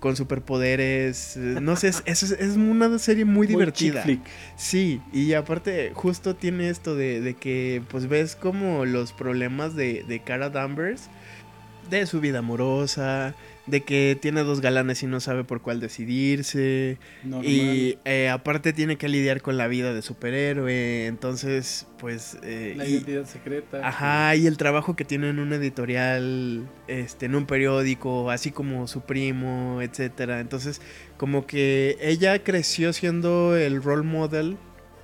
[0.00, 1.36] con superpoderes.
[1.36, 4.04] Eh, no sé, es, es, una serie muy, divertida.
[4.56, 10.20] Sí, y aparte justo tiene esto de, que pues ves como los problemas de, de
[10.20, 11.08] Cara Danvers,
[11.88, 13.34] de su vida amorosa,
[13.70, 16.98] de que tiene dos galanes y no sabe por cuál decidirse.
[17.42, 21.06] Y eh, aparte tiene que lidiar con la vida de superhéroe.
[21.06, 22.38] Entonces, pues.
[22.42, 23.86] Eh, la identidad secreta.
[23.86, 28.88] Ajá, y el trabajo que tiene en un editorial, este, en un periódico, así como
[28.88, 30.40] su primo, etcétera.
[30.40, 30.80] Entonces,
[31.16, 34.58] como que ella creció siendo el role model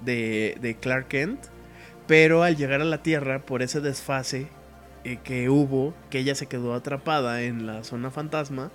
[0.05, 1.41] de, de Clark Kent.
[2.07, 4.47] Pero al llegar a la Tierra, por ese desfase,
[5.07, 8.73] eh, que hubo, que ella se quedó atrapada en la zona fantasma.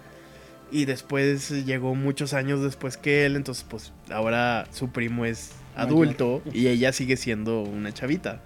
[0.71, 6.41] Y después llegó muchos años después que él, entonces pues ahora su primo es adulto
[6.53, 8.41] y ella sigue siendo una chavita.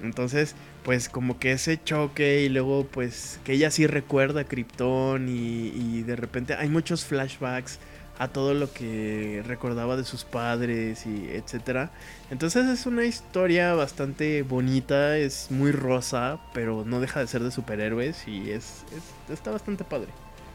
[0.00, 0.54] Entonces,
[0.84, 5.72] pues como que ese choque y luego pues que ella sí recuerda a Krypton y,
[5.74, 7.80] y de repente hay muchos flashbacks
[8.18, 11.92] a todo lo que recordaba de sus padres y etcétera.
[12.30, 17.52] Entonces es una historia bastante bonita, es muy rosa, pero no deja de ser de
[17.52, 18.84] superhéroes y es,
[19.28, 20.08] está bastante padre.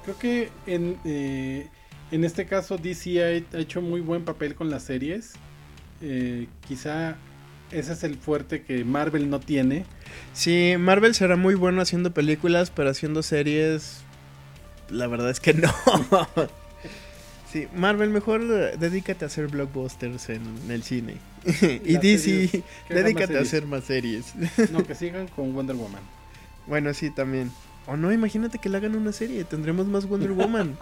[0.04, 1.68] Creo que en, eh,
[2.12, 5.34] en este caso DC ha, hecho muy buen papel con las series.
[6.02, 7.16] Eh, quizá
[7.72, 9.86] ese es el fuerte que Marvel no tiene.
[10.34, 14.02] Sí, Marvel será muy bueno haciendo películas, pero haciendo series,
[14.90, 15.74] la verdad es que no.
[17.54, 21.18] Sí, Marvel, mejor eh, dedícate a hacer blockbusters en el cine.
[21.62, 24.34] y DC, dedícate a hacer más series.
[24.72, 26.02] no, que sigan con Wonder Woman.
[26.66, 27.52] Bueno, sí, también.
[27.86, 30.76] O no, imagínate que le hagan una serie, tendremos más Wonder Woman.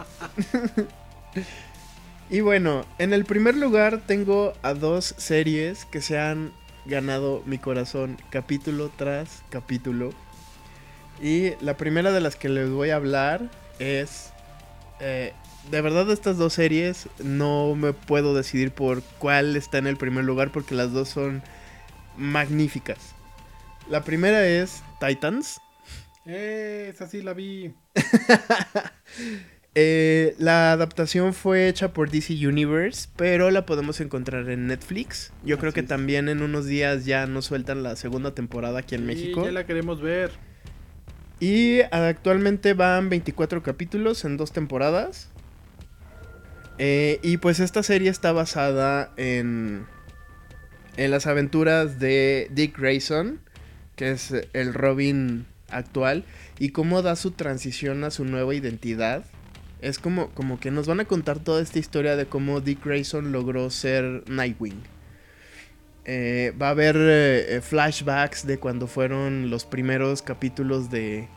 [2.29, 6.53] y bueno, en el primer lugar tengo a dos series que se han
[6.86, 10.12] ganado mi corazón capítulo tras capítulo.
[11.21, 14.31] Y la primera de las que les voy a hablar es
[15.01, 15.34] eh,
[15.69, 20.26] de verdad estas dos series no me puedo decidir por cuál está en el primer
[20.26, 21.43] lugar porque las dos son
[22.17, 23.15] magníficas.
[23.89, 25.60] La primera es Titans.
[26.26, 27.74] Eh, esa sí la vi.
[29.74, 35.32] Eh, la adaptación fue hecha por DC Universe, pero la podemos encontrar en Netflix.
[35.45, 39.06] Yo creo que también en unos días ya nos sueltan la segunda temporada aquí en
[39.06, 39.45] México.
[39.45, 40.32] Ya la queremos ver.
[41.39, 45.30] Y actualmente van 24 capítulos en dos temporadas.
[46.84, 49.86] Eh, y pues esta serie está basada en,
[50.98, 53.39] en las aventuras de Dick Grayson,
[53.96, 56.26] que es el Robin actual,
[56.58, 59.26] y cómo da su transición a su nueva identidad.
[59.80, 63.32] Es como, como que nos van a contar toda esta historia de cómo Dick Grayson
[63.32, 64.82] logró ser Nightwing.
[66.06, 71.28] Eh, va a haber eh, flashbacks de cuando fueron los primeros capítulos de,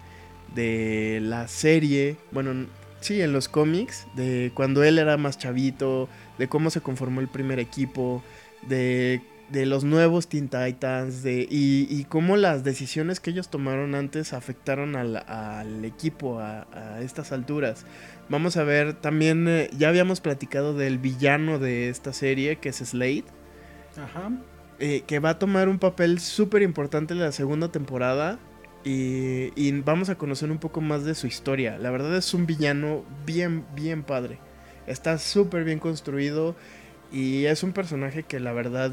[0.54, 2.16] de la serie.
[2.32, 2.66] Bueno,
[3.04, 7.28] Sí, en los cómics, de cuando él era más chavito, de cómo se conformó el
[7.28, 8.22] primer equipo,
[8.66, 14.32] de, de los nuevos Teen Titans, de, y, cómo las decisiones que ellos tomaron antes
[14.32, 16.66] afectaron al, equipo a,
[17.02, 17.84] estas alturas.
[18.30, 22.76] Vamos a ver, también eh, ya habíamos platicado del villano de esta serie, que es
[22.76, 23.24] Slade.
[24.02, 24.30] Ajá.
[24.78, 28.38] Eh, que va a tomar un papel súper importante en la segunda temporada.
[28.84, 31.78] Y, vamos a conocer un poco más de su historia.
[31.78, 34.38] La verdad es un villano bien, bien padre.
[34.86, 36.54] Está súper bien construido
[37.10, 38.92] y es un personaje que la verdad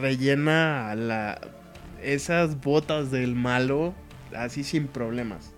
[0.00, 1.40] rellena la,
[2.02, 3.94] esas botas del malo
[4.36, 5.52] así sin problemas.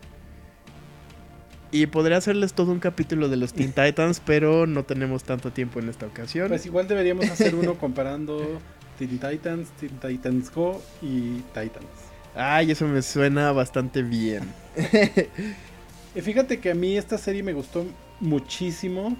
[1.73, 5.81] Y podría hacerles todo un capítulo de los Teen Titans, pero no tenemos tanto tiempo
[5.81, 6.49] en esta ocasión.
[6.49, 8.61] Pues igual deberíamos hacer uno comparando
[8.99, 12.16] Teen Titans, Teen Titans Go y Titans.
[12.37, 14.43] Ay, eso me suena bastante bien.
[16.15, 17.87] Fíjate que a mí esta serie me gustó
[18.21, 19.17] muchísimo.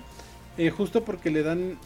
[0.59, 1.79] Eh, justo porque le dan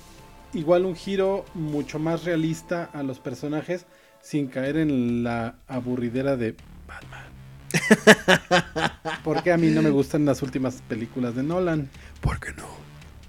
[0.55, 3.87] igual un giro mucho más realista a los personajes
[4.21, 6.57] sin caer en la aburridera de
[6.89, 7.27] Batman.
[9.25, 11.89] porque a mí no me gustan las últimas películas de Nolan.
[12.21, 12.67] ¿Por qué no?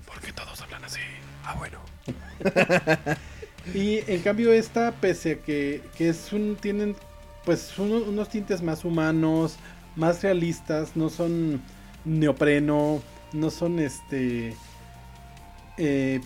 [0.08, 1.02] Porque todos hablan así.
[1.46, 1.78] Ah, bueno.
[3.76, 6.96] y en cambio esta, pese a que, que es un, tienen
[7.46, 9.56] pues unos tintes más humanos,
[9.96, 11.62] más realistas, no son
[12.06, 13.02] neopreno,
[13.34, 14.56] no son este
[15.78, 16.22] eh,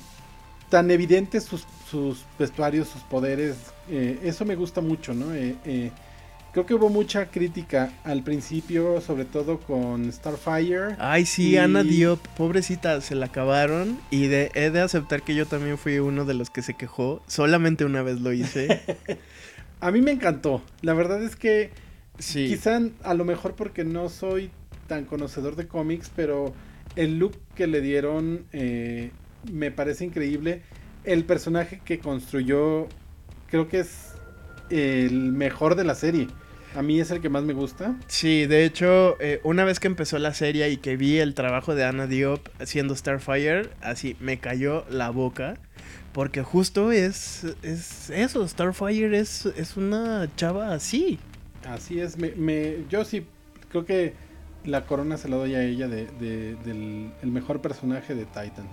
[0.69, 3.55] tan evidentes sus, sus, vestuarios, sus poderes.
[3.89, 5.33] Eh, eso me gusta mucho, ¿no?
[5.33, 5.91] Eh,
[6.51, 10.95] creo que hubo mucha crítica al principio, sobre todo con Starfire.
[10.99, 13.99] Ay, sí, Ana Diop, pobrecita, se la acabaron.
[14.09, 17.21] Y de, he de aceptar que yo también fui uno de los que se quejó.
[17.27, 18.81] Solamente una vez lo hice.
[19.79, 20.61] A mí me encantó.
[20.81, 21.71] La verdad es que
[22.19, 22.47] sí.
[22.47, 24.49] quizá a lo mejor porque no soy
[24.87, 26.53] tan conocedor de cómics, pero
[26.95, 29.11] el look que le dieron eh,
[29.51, 30.61] me parece increíble.
[31.03, 32.87] El personaje que construyó
[33.47, 34.13] creo que es
[34.69, 36.27] el mejor de la serie.
[36.75, 37.95] A mí es el que más me gusta.
[38.07, 41.73] Sí, de hecho, eh, una vez que empezó la serie y que vi el trabajo
[41.73, 45.57] de Anna Diop haciendo Starfire, así me cayó la boca.
[46.15, 51.19] Porque justo es, es eso, Starfire es, es una chava así.
[51.67, 53.25] Así es, me, yo sí
[53.67, 54.13] creo que
[54.63, 56.05] la corona se la doy a ella de,
[56.63, 58.71] del el mejor personaje de Titans.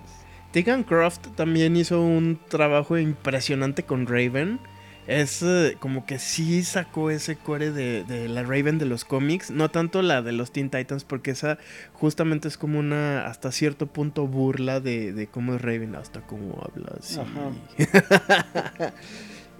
[0.53, 4.61] Tegan Croft también hizo un trabajo impresionante con Raven
[5.07, 9.69] es eh, como que sí sacó ese core de, la Raven de los cómics, no
[9.69, 11.57] tanto la de los Teen Titans, porque esa
[11.93, 16.93] justamente es como una hasta cierto punto burla de, cómo es Raven, hasta cómo habla
[16.99, 17.19] así.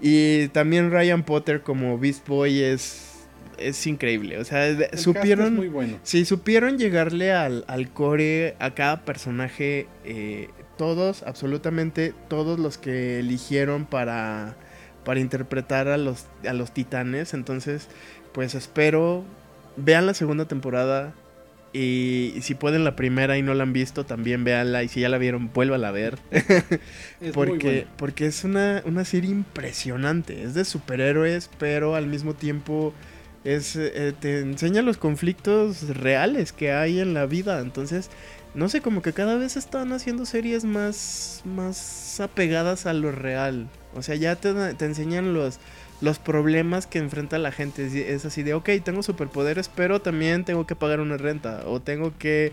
[0.00, 3.10] y también Ryan Potter como Beast Boy es
[3.58, 4.38] es increíble.
[4.38, 5.54] O sea, supieron.
[5.54, 5.98] muy bueno.
[6.02, 9.86] Sí, supieron llegarle al, core a cada personaje.
[10.04, 14.56] Eh, todos, absolutamente todos los que eligieron para
[15.04, 17.34] para interpretar a los, a los titanes.
[17.34, 17.88] Entonces,
[18.32, 19.24] pues espero,
[19.76, 21.14] vean la segunda temporada.
[21.72, 24.82] Y, si pueden la primera y no la han visto, también véanla.
[24.84, 26.18] Y si ya la vieron, vuélvala a ver.
[27.34, 30.44] porque, porque es una, una serie impresionante.
[30.44, 32.94] Es de superhéroes, pero al mismo tiempo
[33.44, 37.60] es, eh, te enseña los conflictos reales que hay en la vida.
[37.60, 38.08] Entonces,
[38.54, 43.68] no sé, como que cada vez están haciendo series más, más apegadas a lo real.
[43.94, 44.50] O sea, ya te,
[44.84, 45.58] enseñan los,
[46.00, 48.14] los problemas que enfrenta la gente.
[48.14, 51.62] Es así de, ok, tengo superpoderes, pero también tengo que pagar una renta.
[51.66, 52.52] O tengo que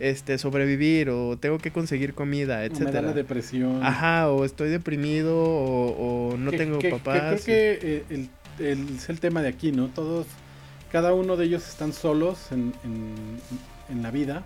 [0.00, 1.10] este, sobrevivir.
[1.10, 2.80] O tengo que conseguir comida, etc.
[2.80, 3.84] Me da la depresión.
[3.84, 5.36] Ajá, o estoy deprimido.
[5.36, 7.42] O, no tengo papás.
[7.42, 9.88] creo que eh, el, el, es el tema de aquí, ¿no?
[9.88, 10.26] Todos,
[10.90, 13.14] cada uno de ellos están solos en, en,
[13.90, 14.42] en la vida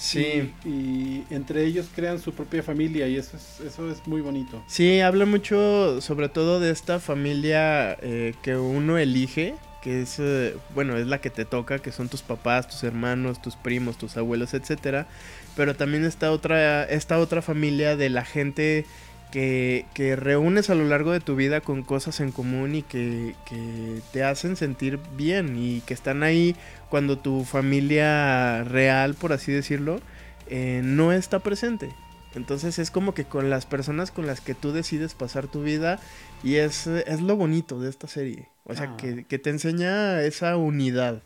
[0.00, 0.50] Sí.
[0.64, 4.62] Y, entre ellos crean su propia familia y eso es, eso es muy bonito.
[4.66, 10.56] Sí, habla mucho sobre todo de esta familia eh, que uno elige, que es, eh,
[10.74, 14.16] bueno, es la que te toca, que son tus papás, tus hermanos, tus primos, tus
[14.16, 15.06] abuelos, etcétera.
[15.54, 18.86] Pero también está otra, esta otra familia de la gente
[19.30, 23.34] que, que, reúnes a lo largo de tu vida con cosas en común y que,
[23.46, 26.56] que, te hacen sentir bien y que están ahí
[26.88, 30.00] cuando tu familia real, por así decirlo,
[30.48, 31.90] eh, no está presente.
[32.34, 35.98] Entonces es como que con las personas con las que tú decides pasar tu vida
[36.44, 38.48] y es, es lo bonito de esta serie.
[38.64, 39.24] O sea, que, ah.
[39.28, 41.22] que te enseña esa unidad.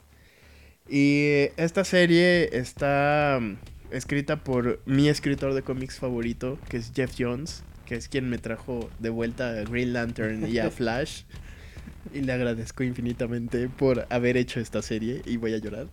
[0.88, 3.56] Y esta serie está mm,
[3.90, 8.38] escrita por mi escritor de cómics favorito, que es Jeff Jones que es quien me
[8.38, 11.22] trajo de vuelta a Green Lantern y a Flash.
[12.12, 15.86] Y le agradezco infinitamente por haber hecho esta serie y voy a llorar.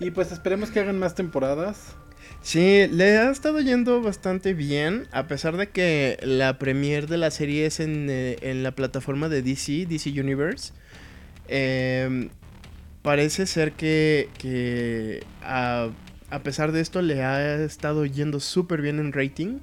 [0.00, 1.96] y pues esperemos que hagan más temporadas.
[2.42, 7.30] Sí, le ha estado yendo bastante bien, a pesar de que la premiere de la
[7.30, 10.74] serie es en, eh, la plataforma de DC, DC Universe.
[11.48, 12.28] Em,
[13.02, 15.88] parece ser que, que a,
[16.30, 19.60] a, pesar de esto le ha estado yendo súper bien en rating.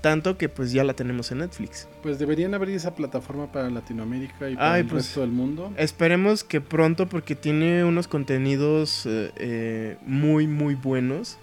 [0.00, 1.86] Tanto que pues ya la tenemos en Netflix.
[2.02, 5.72] Pues deberían abrir esa plataforma para Latinoamérica y para el pues, resto del mundo.
[5.76, 11.38] Esperemos que pronto porque tiene unos contenidos eh, eh, muy muy buenos.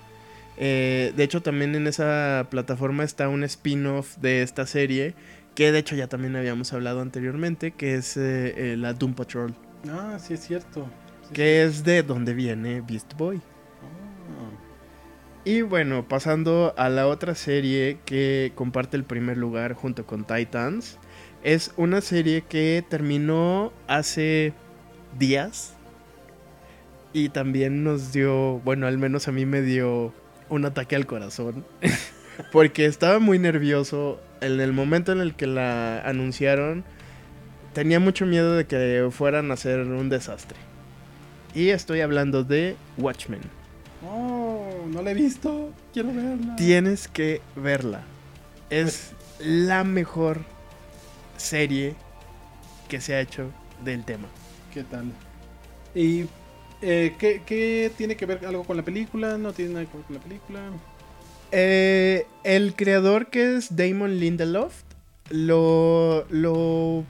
[0.58, 5.14] Eh, de hecho también en esa plataforma está un spin-off de esta serie
[5.54, 9.54] que de hecho ya también habíamos hablado anteriormente, que es la Doom Patrol.
[9.90, 10.88] Ah, sí es cierto.
[11.34, 13.42] que es de donde viene Beast Boy.
[15.48, 20.98] Y bueno, pasando a la otra serie que comparte el primer lugar junto con Titans.
[21.42, 24.52] Es una serie que terminó hace
[25.18, 25.74] días.
[27.14, 30.14] Y también nos dio, bueno, al menos a mí me dio
[30.50, 31.64] un ataque al corazón.
[32.52, 34.20] porque estaba muy nervioso.
[34.42, 36.84] En el momento en el que la anunciaron,
[37.72, 40.58] tenía mucho miedo de que fueran a hacer un desastre.
[41.56, 43.40] Y estoy hablando de Watchmen.
[44.06, 44.47] Oh,
[44.88, 45.72] no la he visto.
[45.94, 46.56] Quiero verla.
[46.56, 48.04] Tienes que verla.
[48.70, 50.42] es la mejor
[51.38, 51.96] serie
[52.88, 53.52] que se ha hecho
[53.84, 54.28] del tema.
[54.74, 55.12] ¿Qué tal?
[55.96, 56.26] ¿Y
[56.82, 59.38] eh, ¿qué, tiene que ver algo con la película?
[59.38, 60.60] ¿No tiene nada que ver con la película?
[61.52, 64.84] Eh, el creador que es Damon Lindelof
[65.30, 67.06] lo, lo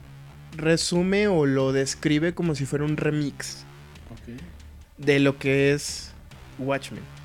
[0.56, 3.64] resume o lo describe como si fuera un remix
[4.96, 6.12] de lo que es
[6.58, 7.17] Watchmen.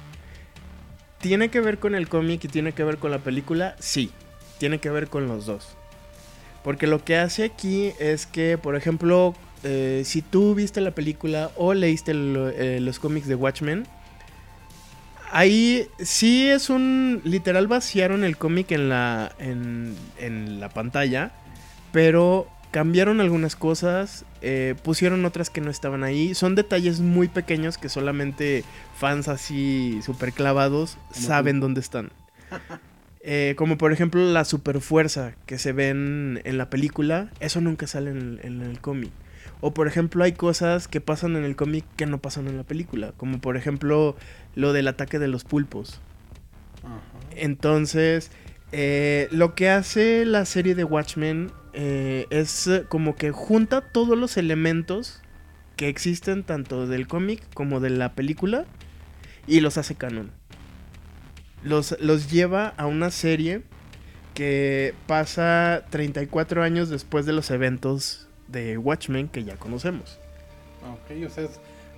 [1.23, 3.77] ¿Tiene que ver con el cómic y tiene que ver con la película?
[3.79, 4.11] Sí,
[4.57, 5.69] tiene que ver con los dos.
[6.65, 11.49] Porque lo que hace aquí es que, por ejemplo, eh, si tú viste la película
[11.55, 13.87] o leíste eh, los cómics de Watchmen,
[15.31, 17.21] ahí sí es un.
[17.23, 21.31] Literal vaciaron el cómic en la, en, en la pantalla,
[21.93, 26.33] pero cambiaron algunas cosas, eh, pusieron otras que no estaban ahí.
[26.33, 28.63] Son detalles muy pequeños que solamente
[28.97, 32.11] fans así super clavados saben dónde están.
[33.25, 37.85] Eh, como por ejemplo la super fuerza que se ven en la película, eso nunca
[37.85, 39.11] sale en, el cómic.
[39.61, 42.63] O por ejemplo hay cosas que pasan en el cómic que no pasan en la
[42.63, 44.15] película, como por ejemplo
[44.55, 46.01] lo del ataque de los pulpos.
[47.35, 48.31] Entonces,
[48.71, 54.37] eh, lo que hace la serie de Watchmen eh, es como que junta todos los
[54.37, 55.21] elementos
[55.75, 58.65] que existen tanto del cómic como de la película
[59.47, 60.31] y los hace canon.
[61.63, 63.63] Los, los lleva a una serie
[64.33, 70.19] que pasa 34 años después de los eventos de Watchmen que ya conocemos.
[70.91, 71.47] Ok, o sea,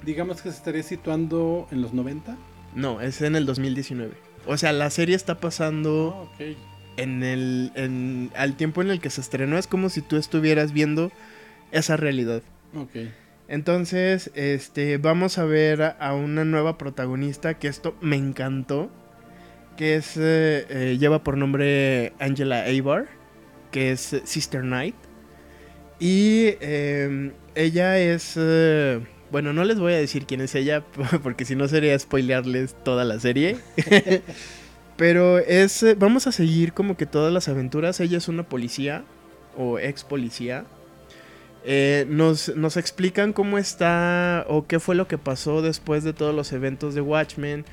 [0.03, 2.37] digamos que se estaría situando en los 90.
[2.75, 4.13] No, es en el 2019.
[4.45, 6.43] O sea, la serie está pasando ah,
[6.97, 9.57] en el en, al tiempo en el que se estrenó.
[9.57, 11.11] Es como si tú estuvieras viendo
[11.71, 12.41] esa realidad.
[12.75, 13.11] Ok.
[13.47, 18.89] Entonces, este, vamos a ver a una nueva protagonista que esto me encantó.
[19.77, 23.07] Que es, eh, eh, lleva por nombre Angela Abar,
[23.71, 24.95] que es Sister Knight.
[25.99, 28.35] Y em, ella es...
[28.37, 30.83] Eh, bueno, no les voy a decir quién es ella,
[31.23, 33.57] porque si no sería spoilearles toda la serie.
[34.97, 35.85] Pero es...
[35.97, 37.99] Vamos a seguir como que todas las aventuras.
[37.99, 39.03] Ella es una policía,
[39.57, 40.65] o ex policía.
[42.07, 46.53] nos, nos, explican cómo está o qué fue lo que pasó después de todos los
[46.53, 47.65] eventos de Watchmen.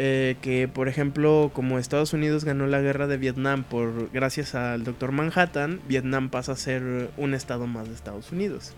[0.00, 4.84] Eh, que por ejemplo como Estados Unidos ganó la guerra de Vietnam por gracias al
[4.84, 8.74] Doctor Manhattan, Vietnam pasa a ser un estado más de Estados Unidos.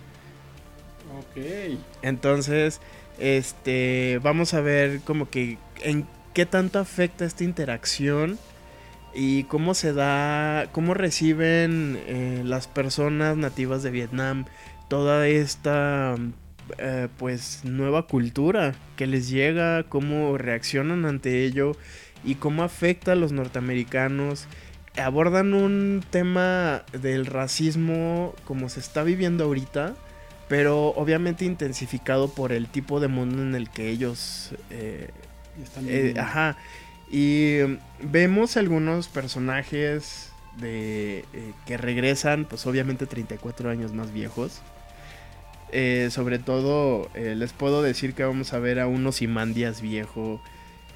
[1.19, 1.77] Ok.
[2.03, 2.81] Entonces,
[3.19, 8.39] este, vamos a ver como que en qué tanto afecta esta interacción
[9.14, 14.45] y cómo se da, cómo reciben eh, las personas nativas de Vietnam
[14.89, 16.16] toda esta
[16.78, 21.72] eh, pues nueva cultura que les llega, cómo reaccionan ante ello
[22.24, 24.47] y cómo afecta a los norteamericanos.
[24.97, 29.95] Abordan un tema del racismo como se está viviendo ahorita,
[30.49, 34.55] pero obviamente intensificado por el tipo de mundo en el que ellos...
[34.70, 35.11] Eh,
[35.87, 36.57] eh, ajá.
[37.11, 37.59] Y
[38.03, 41.25] vemos algunos personajes de
[41.67, 44.63] que regresan, pues obviamente 34 años más viejos.
[45.73, 50.41] Eh, sobre todo, eh, les puedo decir que vamos a ver a unos Imandias viejo.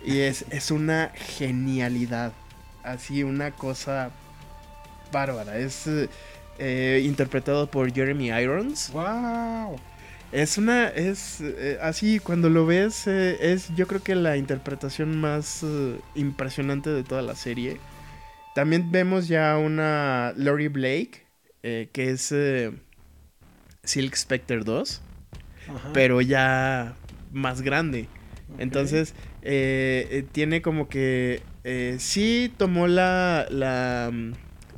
[0.05, 2.33] Y es, es una genialidad.
[2.83, 4.11] Así, una cosa
[5.13, 5.59] bárbara.
[5.59, 5.89] Es
[6.59, 8.91] eh, interpretado por Jeremy Irons.
[8.93, 9.77] ¡Wow!
[10.35, 10.89] Es una.
[10.89, 11.43] Es
[11.80, 15.64] así, cuando lo ves, es yo creo que la interpretación más
[16.14, 17.78] impresionante de toda la serie.
[18.55, 21.22] También vemos ya una Lori Blake,
[21.62, 22.35] que es
[23.85, 25.01] Silk Spectre 2,
[25.93, 26.95] pero ya
[27.32, 28.09] más grande.
[28.59, 34.12] Entonces, eh, eh, tiene como que eh, sí tomó la, la,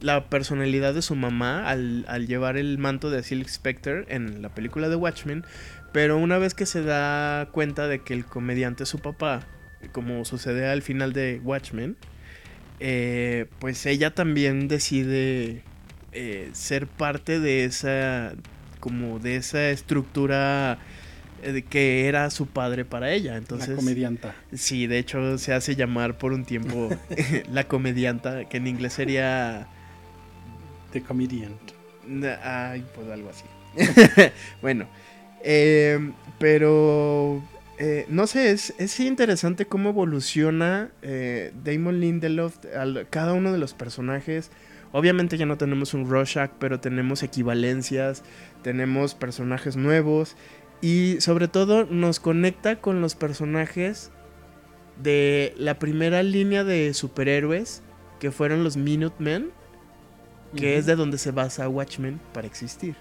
[0.07, 4.55] la, personalidad de su mamá al, al, llevar el manto de Silk Spectre en la
[4.55, 5.45] película de Watchmen,
[5.93, 9.47] pero una vez que se da cuenta de que el comediante es su papá,
[9.93, 11.97] como sucede al final de Watchmen,
[13.59, 15.63] pues ella también decide
[16.53, 18.35] ser parte de esa
[18.81, 20.79] como de esa estructura
[21.43, 23.37] eh, que era su padre para ella.
[23.37, 24.35] Entonces, la comedianta.
[24.55, 26.91] Sí, de hecho se hace llamar por un tiempo
[27.51, 29.69] la comedianta, que en inglés sería...
[30.97, 31.53] The Comedian.
[32.43, 33.45] Ay, pues algo así.
[34.63, 34.89] bueno,
[35.43, 37.43] em, pero
[37.79, 42.57] eh, no sé, es, es, interesante cómo evoluciona eh, Damon Lindelof,
[43.11, 44.51] cada uno de los personajes.
[44.93, 48.23] Obviamente ya no tenemos un Rorschach, pero tenemos equivalencias,
[48.63, 50.37] tenemos personajes nuevos
[50.81, 54.11] y sobre todo nos conecta con los personajes
[55.03, 57.83] de la primera línea de superhéroes
[58.19, 59.51] que fueron los Minutemen,
[60.57, 62.97] que es de donde se basa Watchmen para existir.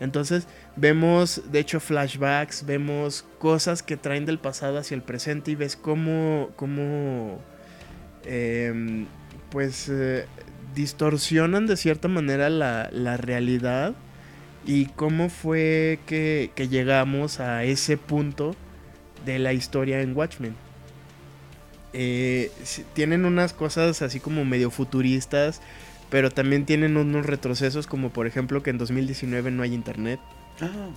[0.00, 5.54] Entonces vemos, de hecho, flashbacks, vemos cosas que traen del pasado hacia el presente y
[5.56, 7.40] ves cómo, cómo
[8.24, 9.06] em,
[9.50, 10.26] pues, eh,
[10.74, 13.94] distorsionan de cierta manera la, la realidad
[14.64, 18.54] y cómo fue que, que, llegamos a ese punto
[19.24, 20.54] de la historia en Watchmen.
[21.92, 22.52] Eh,
[22.92, 25.62] tienen unas cosas así como medio futuristas,
[26.10, 30.20] pero también tienen unos retrocesos como por ejemplo que en 2019 no hay internet.
[30.60, 30.90] Ah.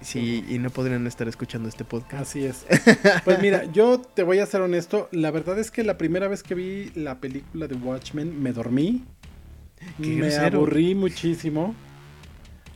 [0.00, 2.22] Sí, y no podrían estar escuchando este podcast.
[2.22, 2.64] Así es.
[3.24, 5.08] Pues mira, yo te voy a ser honesto.
[5.12, 9.04] La verdad es que la primera vez que vi la película de Watchmen me dormí.
[9.98, 11.74] me aburrí muchísimo.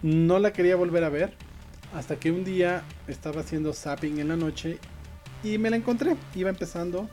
[0.02, 1.32] No la quería volver a ver.
[1.94, 4.78] Hasta que un día estaba haciendo zapping en la noche
[5.42, 6.16] y me la encontré.
[6.34, 7.08] Iba empezando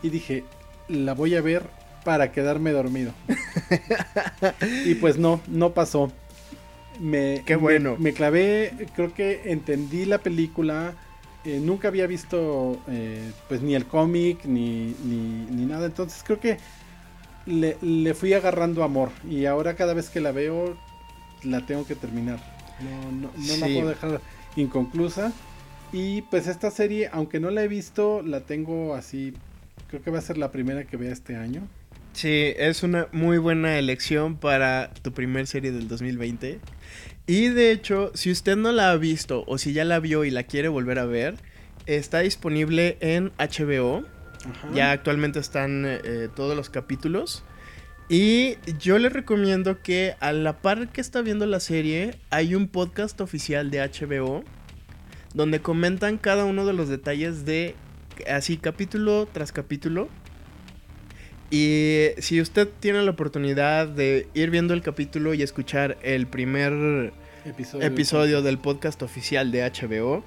[0.00, 0.44] y dije,
[0.88, 3.12] la voy a ver para quedarme dormido.
[4.86, 6.12] y pues no, no pasó.
[6.98, 7.96] Me, Qué bueno.
[7.98, 10.94] Me, clavé, creo que entendí la película.
[11.44, 15.86] Eh, nunca había visto eh, pues ni el cómic ni, ni, nada.
[15.86, 16.58] Entonces creo que
[17.46, 19.10] le, le, fui agarrando amor.
[19.28, 20.76] Y ahora cada vez que la veo
[21.42, 22.38] la tengo que terminar.
[22.80, 24.20] No, no, no la puedo dejar
[24.56, 25.32] inconclusa.
[25.92, 29.34] Y pues esta serie, aunque no la he visto, la tengo así.
[29.88, 31.66] Creo que va a ser la primera que vea este año.
[32.12, 36.60] Sí, es una muy buena elección para tu primer serie del 2020.
[37.26, 40.30] Y de hecho, si usted no la ha visto o si ya la vio y
[40.30, 41.36] la quiere volver a ver,
[41.86, 44.04] está disponible en HBO.
[44.74, 47.44] Ya actualmente están eh, todos los capítulos.
[48.08, 52.66] Y yo le recomiendo que a la par que está viendo la serie, hay un
[52.66, 54.42] podcast oficial de HBO
[55.34, 57.76] donde comentan cada uno de los detalles de
[58.28, 60.08] así capítulo tras capítulo.
[61.50, 67.12] Y si usted tiene la oportunidad de ir viendo el capítulo y escuchar el primer
[67.80, 69.02] episodio, del podcast.
[69.02, 70.22] oficial de HBO,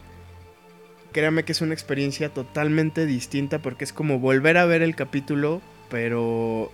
[1.14, 5.62] créame que es una experiencia totalmente distinta porque es como volver a ver el capítulo,
[5.90, 6.72] pero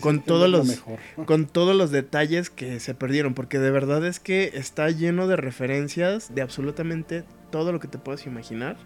[0.00, 0.82] con todos los
[1.26, 5.36] con todos los detalles que se perdieron porque de verdad es que está lleno de
[5.36, 8.76] referencias de absolutamente todo lo que te puedas imaginar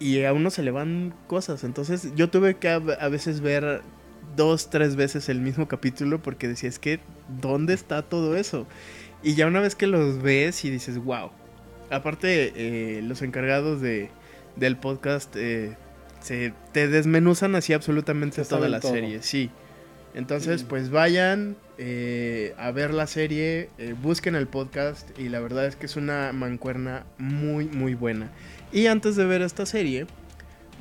[0.00, 1.64] y a uno se le van cosas.
[1.64, 3.82] Entonces yo tuve que a, veces ver
[4.36, 7.00] dos tres veces el mismo capítulo porque decía es que
[7.40, 8.66] dónde está todo eso
[9.22, 11.30] y ya una vez que los ves y dices wow
[11.90, 14.10] aparte eh, los encargados de
[14.54, 15.76] del podcast eh,
[16.20, 19.50] se te desmenuzan así absolutamente toda la serie sí.
[20.14, 25.66] Entonces, pues vayan eh, a ver la serie, eh, busquen el podcast y la verdad
[25.66, 28.30] es que es una mancuerna muy, muy buena.
[28.72, 30.06] Y antes de ver esta serie,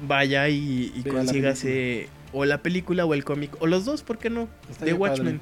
[0.08, 4.30] vaya y, y consígase o la película o el cómic, o los dos, ¿por qué
[4.30, 4.48] no?
[4.80, 5.40] de Watchmen.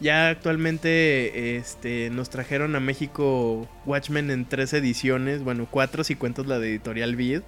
[0.00, 6.46] Ya actualmente este, nos trajeron a México Watchmen en tres ediciones, bueno, cuatro si cuentas
[6.46, 7.42] la de Editorial Vid.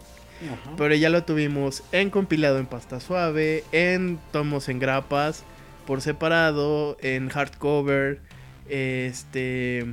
[0.77, 5.45] Pero ya lo tuvimos en compilado en pasta suave, en tomos en grapas
[5.87, 8.21] por separado, en hardcover,
[8.69, 9.87] este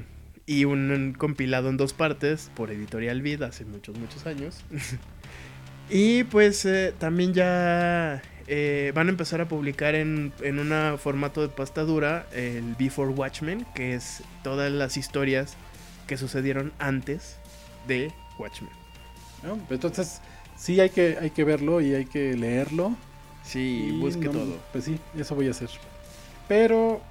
[0.46, 4.58] y un, compilado en dos partes por Editorial Vid hace muchos, muchos años.
[5.89, 11.41] y pues eh, también ya eh, van a empezar a publicar en, en un formato
[11.41, 15.56] de pasta dura el Before Watchmen, que es todas las historias
[16.08, 17.38] que sucedieron antes
[17.88, 18.72] de Watchmen.
[19.70, 20.22] entonces,
[20.58, 22.96] sí hay que, hay que verlo y hay que leerlo.
[23.44, 24.58] Sí, busque todo.
[24.72, 25.70] Pues sí, eso voy a hacer.
[26.48, 27.02] Pero,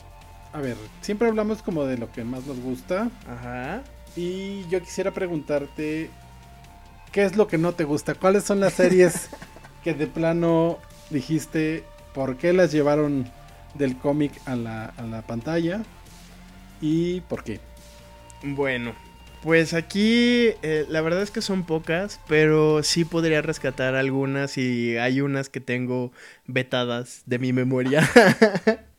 [0.53, 3.11] a ver, siempre hablamos como de lo que más nos gusta.
[3.29, 3.83] Ajá.
[4.17, 6.11] Y yo quisiera preguntarte,
[7.11, 8.15] ¿qué es lo que no te gusta?
[8.15, 9.31] ¿Cuáles son las series
[9.85, 10.79] que de plano
[11.11, 11.85] dijiste,
[12.15, 13.31] por qué las llevaron
[13.75, 15.83] del cómic a la, a la pantalla?
[16.81, 17.61] ¿Y por qué?
[18.43, 18.93] Bueno,
[19.43, 24.99] pues aquí eh, la verdad es que son pocas, pero sí podría rescatar algunas y
[24.99, 26.13] hay unas que tengo
[26.47, 28.09] vetadas de mi memoria.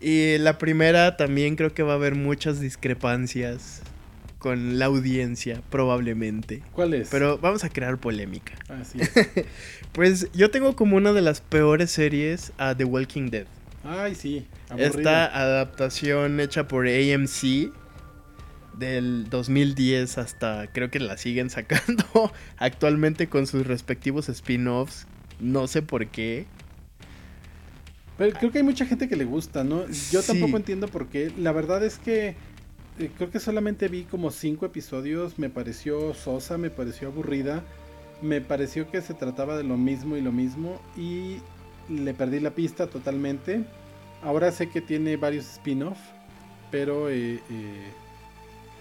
[0.00, 3.82] y la primera también creo que va a haber muchas discrepancias
[4.38, 6.62] con la audiencia, probablemente.
[6.72, 7.08] ¿Cuál es?
[7.10, 8.54] Pero vamos a crear polémica.
[8.68, 8.98] Así
[9.92, 13.46] pues yo tengo como una de las peores series a The Walking Dead.
[13.84, 14.46] Ay, sí.
[14.76, 17.72] Esta adaptación hecha por AMC
[18.78, 25.06] del 2010 hasta creo que la siguen sacando actualmente con sus respectivos spin-offs.
[25.38, 26.46] No sé por qué.
[28.20, 29.86] Pero creo que hay mucha gente que le gusta, ¿no?
[30.10, 31.32] Yo tampoco entiendo por qué.
[31.38, 32.36] La verdad es que
[32.98, 35.38] eh, creo que solamente vi como cinco episodios.
[35.38, 37.64] Me pareció sosa, me pareció aburrida.
[38.20, 40.82] Me pareció que se trataba de lo mismo y lo mismo.
[40.98, 41.38] Y
[41.88, 43.64] le perdí la pista totalmente.
[44.22, 45.96] Ahora sé que tiene varios spin-off,
[46.70, 47.90] pero eh, eh,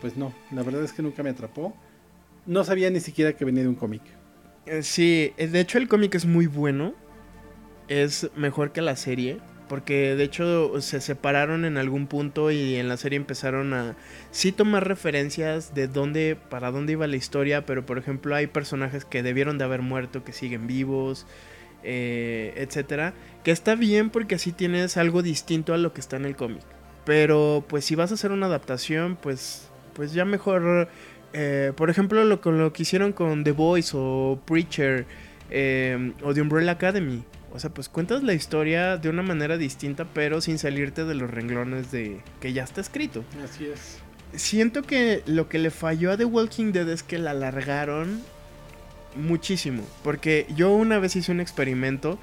[0.02, 1.74] pues no, la verdad es que nunca me atrapó.
[2.46, 4.02] No sabía ni siquiera que venía de un cómic.
[4.82, 6.94] Sí, de hecho el cómic es muy bueno.
[7.90, 9.40] Es mejor que la serie.
[9.70, 13.96] Porque de hecho se separaron en algún punto y en la serie empezaron a
[14.32, 19.06] sí tomar referencias de dónde, para dónde iba la historia, pero por ejemplo hay personajes
[19.06, 21.28] que debieron de haber muerto, que siguen vivos,
[21.84, 23.14] eh, etcétera.
[23.44, 26.64] Que está bien porque así tienes algo distinto a lo que está en el cómic.
[27.06, 30.90] Pero pues si vas a hacer una adaptación, pues, pues ya mejor,
[31.34, 35.06] eh, por ejemplo, lo, lo que hicieron con The Voice o Preacher
[35.52, 37.24] eh, o The Umbrella Academy
[37.54, 41.30] o sea, pues cuentas la historia de una manera distinta, pero sin salirte de los
[41.30, 43.24] renglones de que ya está escrito.
[43.44, 44.00] Así es.
[44.34, 48.22] Siento que lo que le falló a The Walking Dead es que la alargaron
[49.16, 49.84] muchísimo.
[50.04, 52.20] Porque yo una vez hice un experimento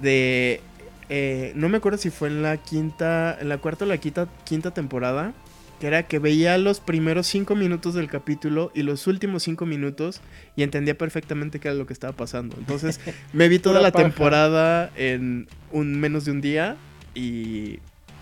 [0.00, 0.60] de.
[1.08, 3.36] Eh, no me acuerdo si fue en la quinta.
[3.40, 5.34] En la cuarta o la quinta, quinta temporada
[5.82, 10.20] que era que veía los primeros cinco minutos del capítulo y los últimos cinco minutos
[10.54, 12.54] y entendía perfectamente qué era lo que estaba pasando.
[12.56, 13.00] Entonces
[13.32, 16.76] me vi toda la temporada en un menos de un día
[17.16, 17.80] y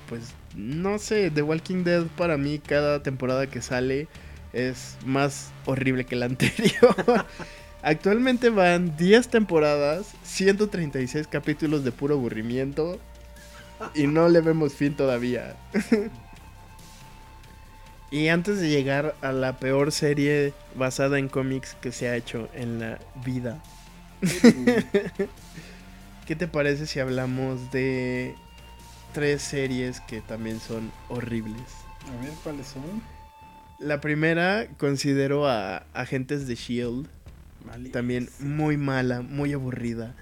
[0.08, 4.08] pues no sé, The Walking Dead para mí cada temporada que sale
[4.54, 7.26] es más horrible que la anterior.
[7.82, 12.98] Actualmente van 10 temporadas, 136 capítulos de puro aburrimiento
[13.94, 15.56] y no le vemos fin todavía.
[18.10, 22.48] Y antes de llegar a la peor serie basada en cómics que se ha hecho
[22.54, 23.62] en la vida.
[26.26, 28.34] ¿Qué te parece si hablamos de
[29.12, 31.62] tres series que también son horribles?
[32.06, 33.02] A ver, ¿cuáles son?
[33.78, 37.08] La primera considero a Agentes de Shield.
[37.92, 40.14] También muy mala, muy aburrida.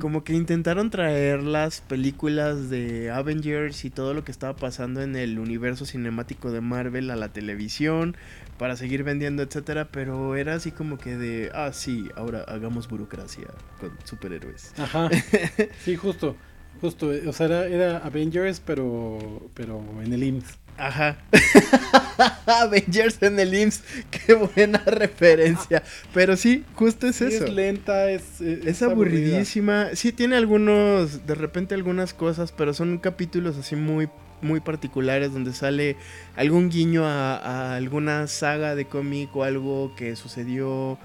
[0.00, 5.16] Como que intentaron traer las películas de Avengers y todo lo que estaba pasando en
[5.16, 8.16] el universo cinemático de Marvel a la televisión
[8.58, 13.48] para seguir vendiendo, etcétera, pero era así como que de, ah, sí, ahora hagamos burocracia
[13.80, 14.72] con superhéroes.
[14.78, 15.08] Ajá.
[15.84, 16.36] sí, justo.
[16.80, 20.58] Justo, o sea, era, era Avengers, pero pero en el IMSS.
[20.78, 21.16] Ajá.
[22.46, 23.82] Avengers en el IMSS.
[24.10, 25.82] Qué buena referencia.
[26.14, 27.44] Pero sí, justo es eso.
[27.44, 28.40] Es lenta, es.
[28.40, 29.90] Es, aburridísima.
[29.94, 31.26] Sí, tiene algunos.
[31.26, 34.08] De repente algunas cosas, pero son capítulos así muy.
[34.42, 35.96] Muy particulares donde sale
[36.36, 40.98] algún guiño a, a alguna saga de cómic o algo que sucedió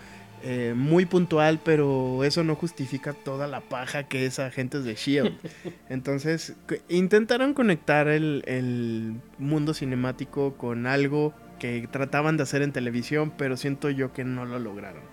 [0.43, 5.37] eh, muy puntual, pero eso no justifica toda la paja que es Agentes de Shield.
[5.89, 6.55] Entonces,
[6.89, 13.89] intentaron conectar el, mundo cinemático con algo que trataban de hacer en televisión, pero siento
[13.89, 15.03] yo que no lo lograron.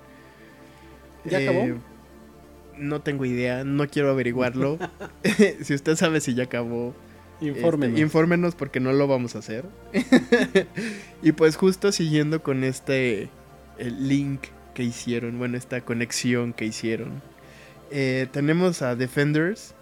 [1.25, 1.61] ¿Ya acabó?
[1.61, 1.75] Eh,
[2.79, 4.79] no tengo idea, no quiero averiguarlo.
[5.63, 6.95] si usted sabe si ya acabó,
[7.41, 7.95] Infórmenos.
[7.95, 9.65] Este, infórmenos porque no lo vamos a hacer.
[11.23, 13.29] y pues justo siguiendo con este
[13.79, 14.41] el link
[14.79, 17.21] que hicieron, bueno, esta conexión que hicieron.
[17.91, 19.75] Eh, tenemos a Defenders,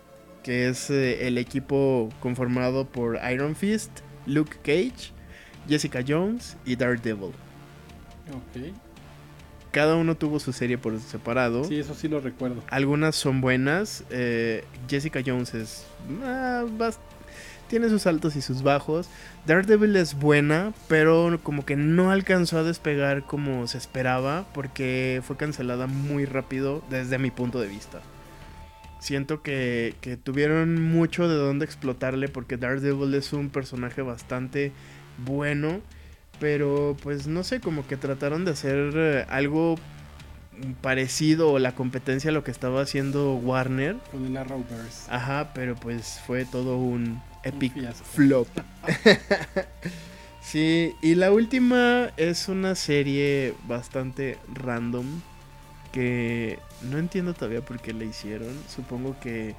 [0.43, 3.91] que es eh, el equipo conformado por Iron Fist,
[4.25, 5.13] Luke Cage,
[5.69, 7.35] Jessica Jones y Daredevil.
[8.31, 8.73] Ok.
[9.71, 11.65] Cada uno tuvo su serie por separado.
[11.65, 12.63] Sí, eso sí lo recuerdo.
[12.71, 14.03] Algunas son buenas.
[14.09, 15.87] Eh, Jessica Jones es
[16.25, 16.65] ah,
[17.69, 19.09] tiene sus altos y sus bajos.
[19.47, 25.37] Daredevil es buena, pero como que no alcanzó a despegar como se esperaba porque fue
[25.37, 28.01] cancelada muy rápido desde mi punto de vista.
[28.99, 34.73] Siento que, que tuvieron mucho de dónde explotarle porque Daredevil es un personaje bastante
[35.25, 35.81] bueno,
[36.41, 39.77] pero pues no sé, como que trataron de hacer eh, algo
[40.81, 43.97] parecido o la competencia a lo que estaba haciendo Warner.
[44.11, 45.11] Con el Arrowverse.
[45.11, 48.49] Ajá, pero pues fue todo un Epic Flop.
[50.41, 55.07] sí, y la última es una serie bastante random
[55.93, 58.55] que no entiendo todavía por qué la hicieron.
[58.69, 59.55] Supongo que...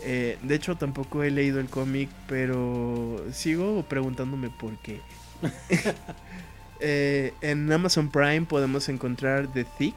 [0.00, 5.00] Eh, de hecho, tampoco he leído el cómic, pero sigo preguntándome por qué.
[6.80, 9.96] Eh, en Amazon Prime podemos encontrar The Thick.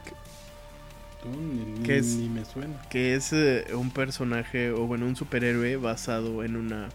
[1.84, 2.82] Que es, me suena.
[2.90, 6.90] Que es eh, un personaje, o bueno, un superhéroe basado en una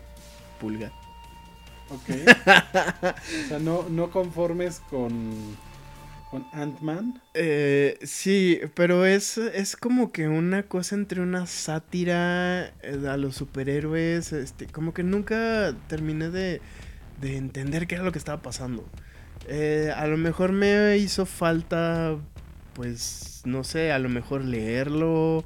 [0.61, 0.93] pulga.
[1.91, 2.11] Ok.
[3.45, 5.57] o sea, no, no conformes con,
[6.31, 7.21] con Ant-Man.
[7.35, 13.37] Eh, sí, pero es, es como que una cosa entre una sátira eh, a los
[13.37, 14.33] superhéroes.
[14.33, 16.61] Este, como que nunca terminé de,
[17.21, 18.85] de entender qué era lo que estaba pasando.
[19.49, 22.17] Eh, a lo mejor me hizo falta,
[22.75, 25.45] pues, no sé, a lo mejor leerlo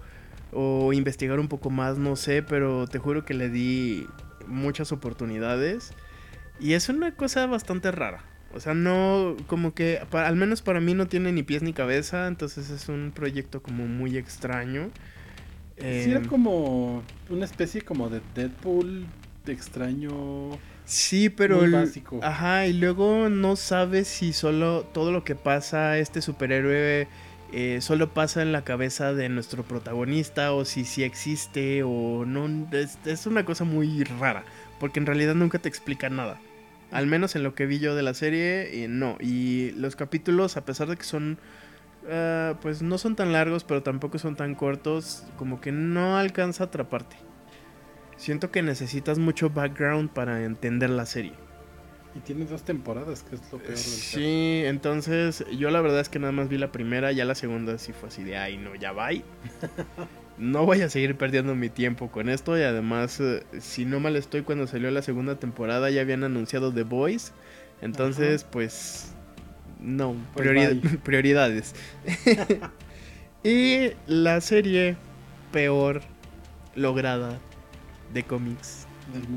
[0.53, 4.07] o investigar un poco más, no sé, pero te juro que le di
[4.47, 5.93] muchas oportunidades
[6.59, 8.25] y es una cosa bastante rara.
[8.53, 12.27] O sea, no, como que, al menos para mí no tiene ni pies ni cabeza,
[12.27, 14.91] entonces es un proyecto como muy extraño.
[15.79, 19.07] sí, era em, como una especie como de Deadpool
[19.47, 20.59] extraño.
[20.85, 21.71] Sí, pero...
[21.71, 22.19] básico.
[22.23, 27.07] Ajá, y luego no sabes si solo todo lo que pasa este superhéroe
[27.53, 32.69] eh, solo pasa en la cabeza de nuestro protagonista o si sí existe o no.
[32.73, 34.45] Es, una cosa muy rara,
[34.79, 36.39] porque en realidad nunca te explica nada.
[36.91, 39.17] Al menos en lo que vi yo de la serie, eh, no.
[39.21, 41.39] Y los capítulos, a pesar de que son...
[42.09, 46.65] Ah, pues no son tan largos, pero tampoco son tan cortos, como que no alcanza
[46.65, 47.17] a atraparte.
[48.17, 51.50] Siento que necesitas mucho background para entender la serie.
[52.15, 56.09] Y tiene dos temporadas, que es lo peor del Sí, entonces yo la verdad es
[56.09, 58.75] que nada más vi la primera, ya la segunda sí fue así de, ay no,
[58.75, 59.11] ya va.
[60.39, 64.17] no voy a seguir perdiendo mi tiempo con esto y además, eh, si no mal
[64.17, 67.33] estoy, cuando salió la segunda temporada ya habían anunciado The Voice,
[67.81, 69.13] entonces pues
[69.79, 70.49] no, pues
[71.05, 71.75] prioridades.
[73.45, 74.97] y la serie
[75.53, 76.03] peor
[76.75, 77.39] lograda
[78.13, 78.87] de cómics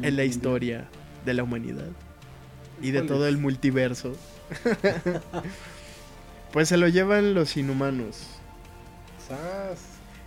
[0.02, 0.88] en la historia
[1.26, 1.90] de la humanidad
[2.84, 4.16] y de todo el multiverso.
[6.52, 8.28] pues se lo llevan los inhumanos.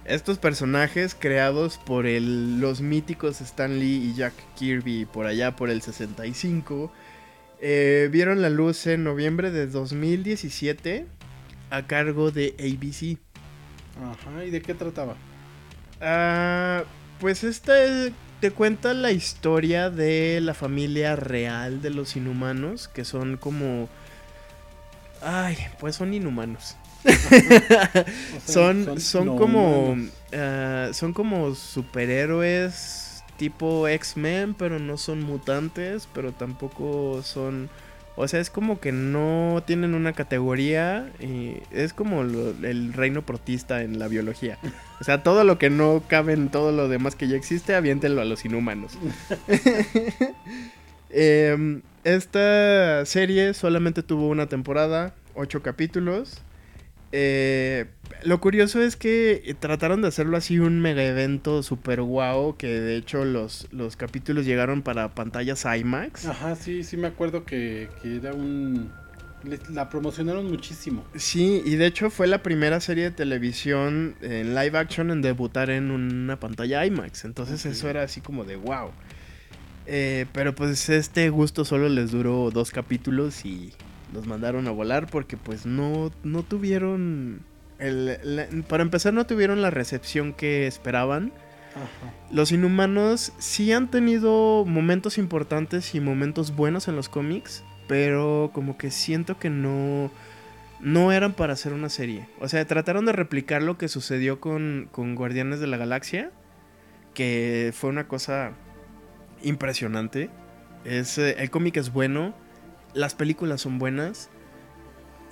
[0.05, 5.69] Estos personajes creados por el, los míticos Stan Lee y Jack Kirby por allá por
[5.69, 6.93] el 65
[7.61, 11.07] eh, vieron la luz en noviembre de 2017
[11.71, 13.19] a cargo de ABC.
[14.03, 15.17] Ajá, ¿y de qué trataba?
[16.01, 16.85] Ah,
[17.19, 17.73] pues esta
[18.41, 23.89] te cuenta la historia de la familia real de los inhumanos, que son como...
[25.22, 26.76] Ay, pues son inhumanos.
[28.47, 29.97] son, son, como...
[30.32, 33.07] Ah, son como superhéroes
[33.37, 37.68] tipo X-Men, pero no son mutantes, pero tampoco son
[38.17, 41.12] o sea, es como que no tienen una categoría.
[41.71, 44.59] Es como el reino protista en la biología.
[45.01, 48.23] O sea, todo lo que no cabe en todo lo demás que ya existe, aviéntenlo
[48.23, 48.99] a los inhumanos.
[51.09, 56.43] Em, esta serie solamente tuvo una temporada, ocho capítulos.
[57.12, 57.87] Eh,
[58.23, 62.97] lo curioso es que trataron de hacerlo así un mega evento super guau, que de
[62.97, 66.27] hecho los, los capítulos llegaron para pantallas IMAX.
[66.27, 68.91] Ajá, sí, sí me acuerdo que, era un...
[69.71, 71.05] La promocionaron muchísimo.
[71.15, 75.71] Sí, y de hecho fue la primera serie de televisión en live action en debutar
[75.71, 77.25] en una pantalla IMAX.
[77.25, 78.91] Entonces eso era así como de wow.
[79.87, 83.73] Eh, pero pues este gusto solo les duró dos capítulos y
[84.13, 87.43] los mandaron a volar porque pues no, no tuvieron...
[87.79, 91.33] El, para empezar no tuvieron la recepción que esperaban.
[92.31, 98.79] Los inhumanos sí han tenido momentos importantes y momentos buenos en los cómics, pero como
[98.79, 100.11] que siento que no,
[100.81, 102.29] no eran para hacer una serie.
[102.41, 106.31] O sea, trataron de replicar lo que sucedió con, con Guardianes de la Galaxia,
[107.12, 108.53] que fue una cosa
[109.43, 110.31] impresionante.
[110.85, 112.35] Es, eh, el cómic es bueno,
[112.95, 114.31] las películas son buenas.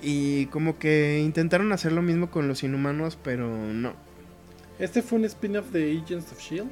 [0.01, 3.93] Y como que intentaron hacer lo mismo con los inhumanos, pero no.
[4.79, 6.69] ¿Este fue un spin-off de Agents of Shield?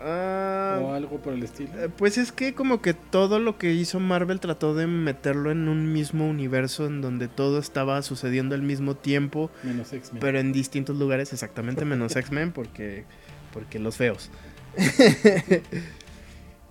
[0.00, 1.70] Ah, ¿O algo por el estilo?
[1.76, 5.68] Eh, pues es que como que todo lo que hizo Marvel trató de meterlo en
[5.68, 9.50] un mismo universo en donde todo estaba sucediendo al mismo tiempo.
[9.64, 10.20] Menos X-Men.
[10.20, 13.04] Pero en distintos lugares, exactamente, menos X-Men, porque,
[13.52, 14.30] porque los feos.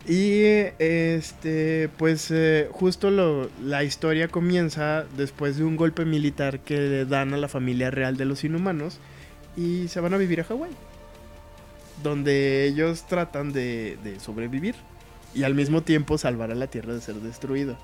[0.07, 0.41] Y
[0.79, 7.05] este, pues eh, justo lo, la historia comienza después de un golpe militar que le
[7.05, 8.99] dan a la familia real de los inhumanos
[9.57, 10.71] y se van a vivir a Hawái,
[12.03, 14.75] donde ellos tratan de, sobrevivir
[15.35, 17.77] y al mismo tiempo salvar a la Tierra de ser destruida.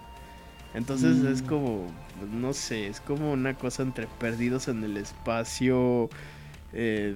[0.74, 1.46] Entonces es mm.
[1.46, 1.88] como,
[2.32, 6.10] no sé, es como una cosa entre perdidos en el espacio.
[6.72, 7.16] Eh,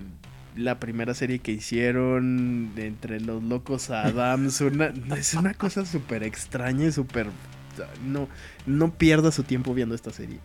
[0.58, 4.62] la primera serie que hicieron entre los locos Adams.
[4.62, 7.28] Una, es una cosa súper extraña y súper...
[8.06, 8.28] No,
[8.66, 10.40] no pierda su tiempo viendo esta serie.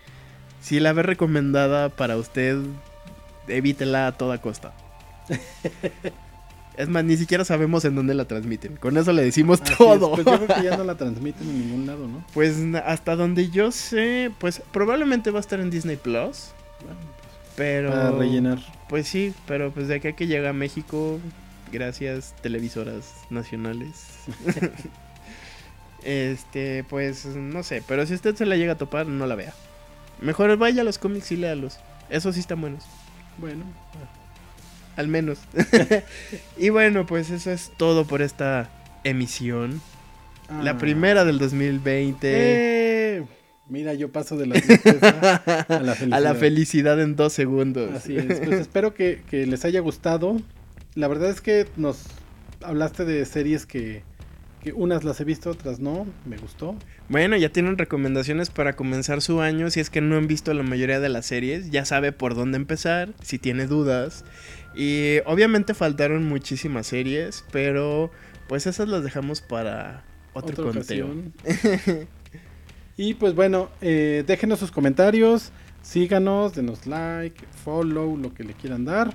[0.60, 2.58] Si la ve recomendada para usted,
[3.48, 4.74] evítela a toda costa.
[6.76, 8.76] Es más, ni siquiera sabemos en dónde la transmiten.
[8.76, 10.12] Con eso le decimos todo.
[10.12, 12.24] Pues yo creo que ya no la transmiten en ningún lado, ¿no?
[12.32, 12.56] Pues
[12.86, 16.52] hasta donde yo sé, pues probablemente va a estar en Disney Plus.
[17.56, 17.90] Pero.
[17.90, 18.58] Para rellenar.
[18.88, 21.18] Pues sí, pero pues de aquí a que llega a México,
[21.72, 24.18] gracias televisoras nacionales.
[26.04, 29.54] este, pues no sé, pero si usted se la llega a topar, no la vea.
[30.20, 31.78] Mejor vaya a los cómics y léalos.
[32.10, 32.84] Esos sí están buenos.
[33.38, 33.64] Bueno.
[34.96, 35.38] al menos.
[36.58, 38.70] y bueno, pues eso es todo por esta
[39.04, 39.80] emisión.
[40.62, 40.78] La ah.
[40.78, 42.28] primera del 2020.
[42.30, 43.24] Eh,
[43.68, 45.36] mira, yo paso de la tristeza
[45.68, 46.12] a la felicidad.
[46.12, 47.90] A la felicidad en dos segundos.
[47.92, 48.40] Así es.
[48.40, 50.40] Pues espero que, que les haya gustado.
[50.94, 52.04] La verdad es que nos
[52.62, 54.02] hablaste de series que,
[54.62, 56.76] que unas las he visto, otras no, me gustó.
[57.08, 60.62] Bueno, ya tienen recomendaciones para comenzar su año, si es que no han visto la
[60.62, 64.24] mayoría de las series, ya sabe por dónde empezar, si tiene dudas.
[64.74, 68.10] Y obviamente faltaron muchísimas series, pero
[68.48, 71.08] pues esas las dejamos para otro conteo.
[72.96, 78.84] y pues bueno, eh, déjenos sus comentarios, síganos, denos like, follow, lo que le quieran
[78.84, 79.14] dar.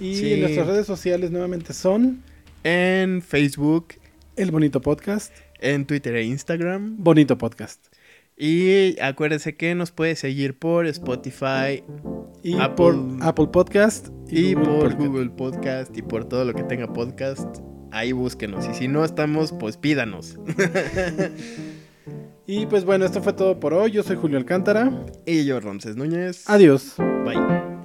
[0.00, 2.22] Y nuestras redes sociales nuevamente son
[2.62, 3.94] en Facebook
[4.36, 5.34] el Bonito Podcast.
[5.60, 6.96] En Twitter e Instagram.
[6.98, 7.86] Bonito Podcast.
[8.36, 11.82] Y acuérdense que nos puede seguir por Spotify,
[12.44, 17.58] y por Apple Podcast y, por Google Podcast y por todo lo que tenga podcast.
[17.90, 18.64] Ahí búsquenos.
[18.68, 20.38] Y si no estamos, pues pídanos.
[22.48, 23.90] y pues bueno, esto fue todo por hoy.
[23.90, 24.90] Yo soy Julio Alcántara.
[25.26, 26.48] Y yo, Ramses Núñez.
[26.48, 26.94] Adiós.
[26.96, 27.77] Bye.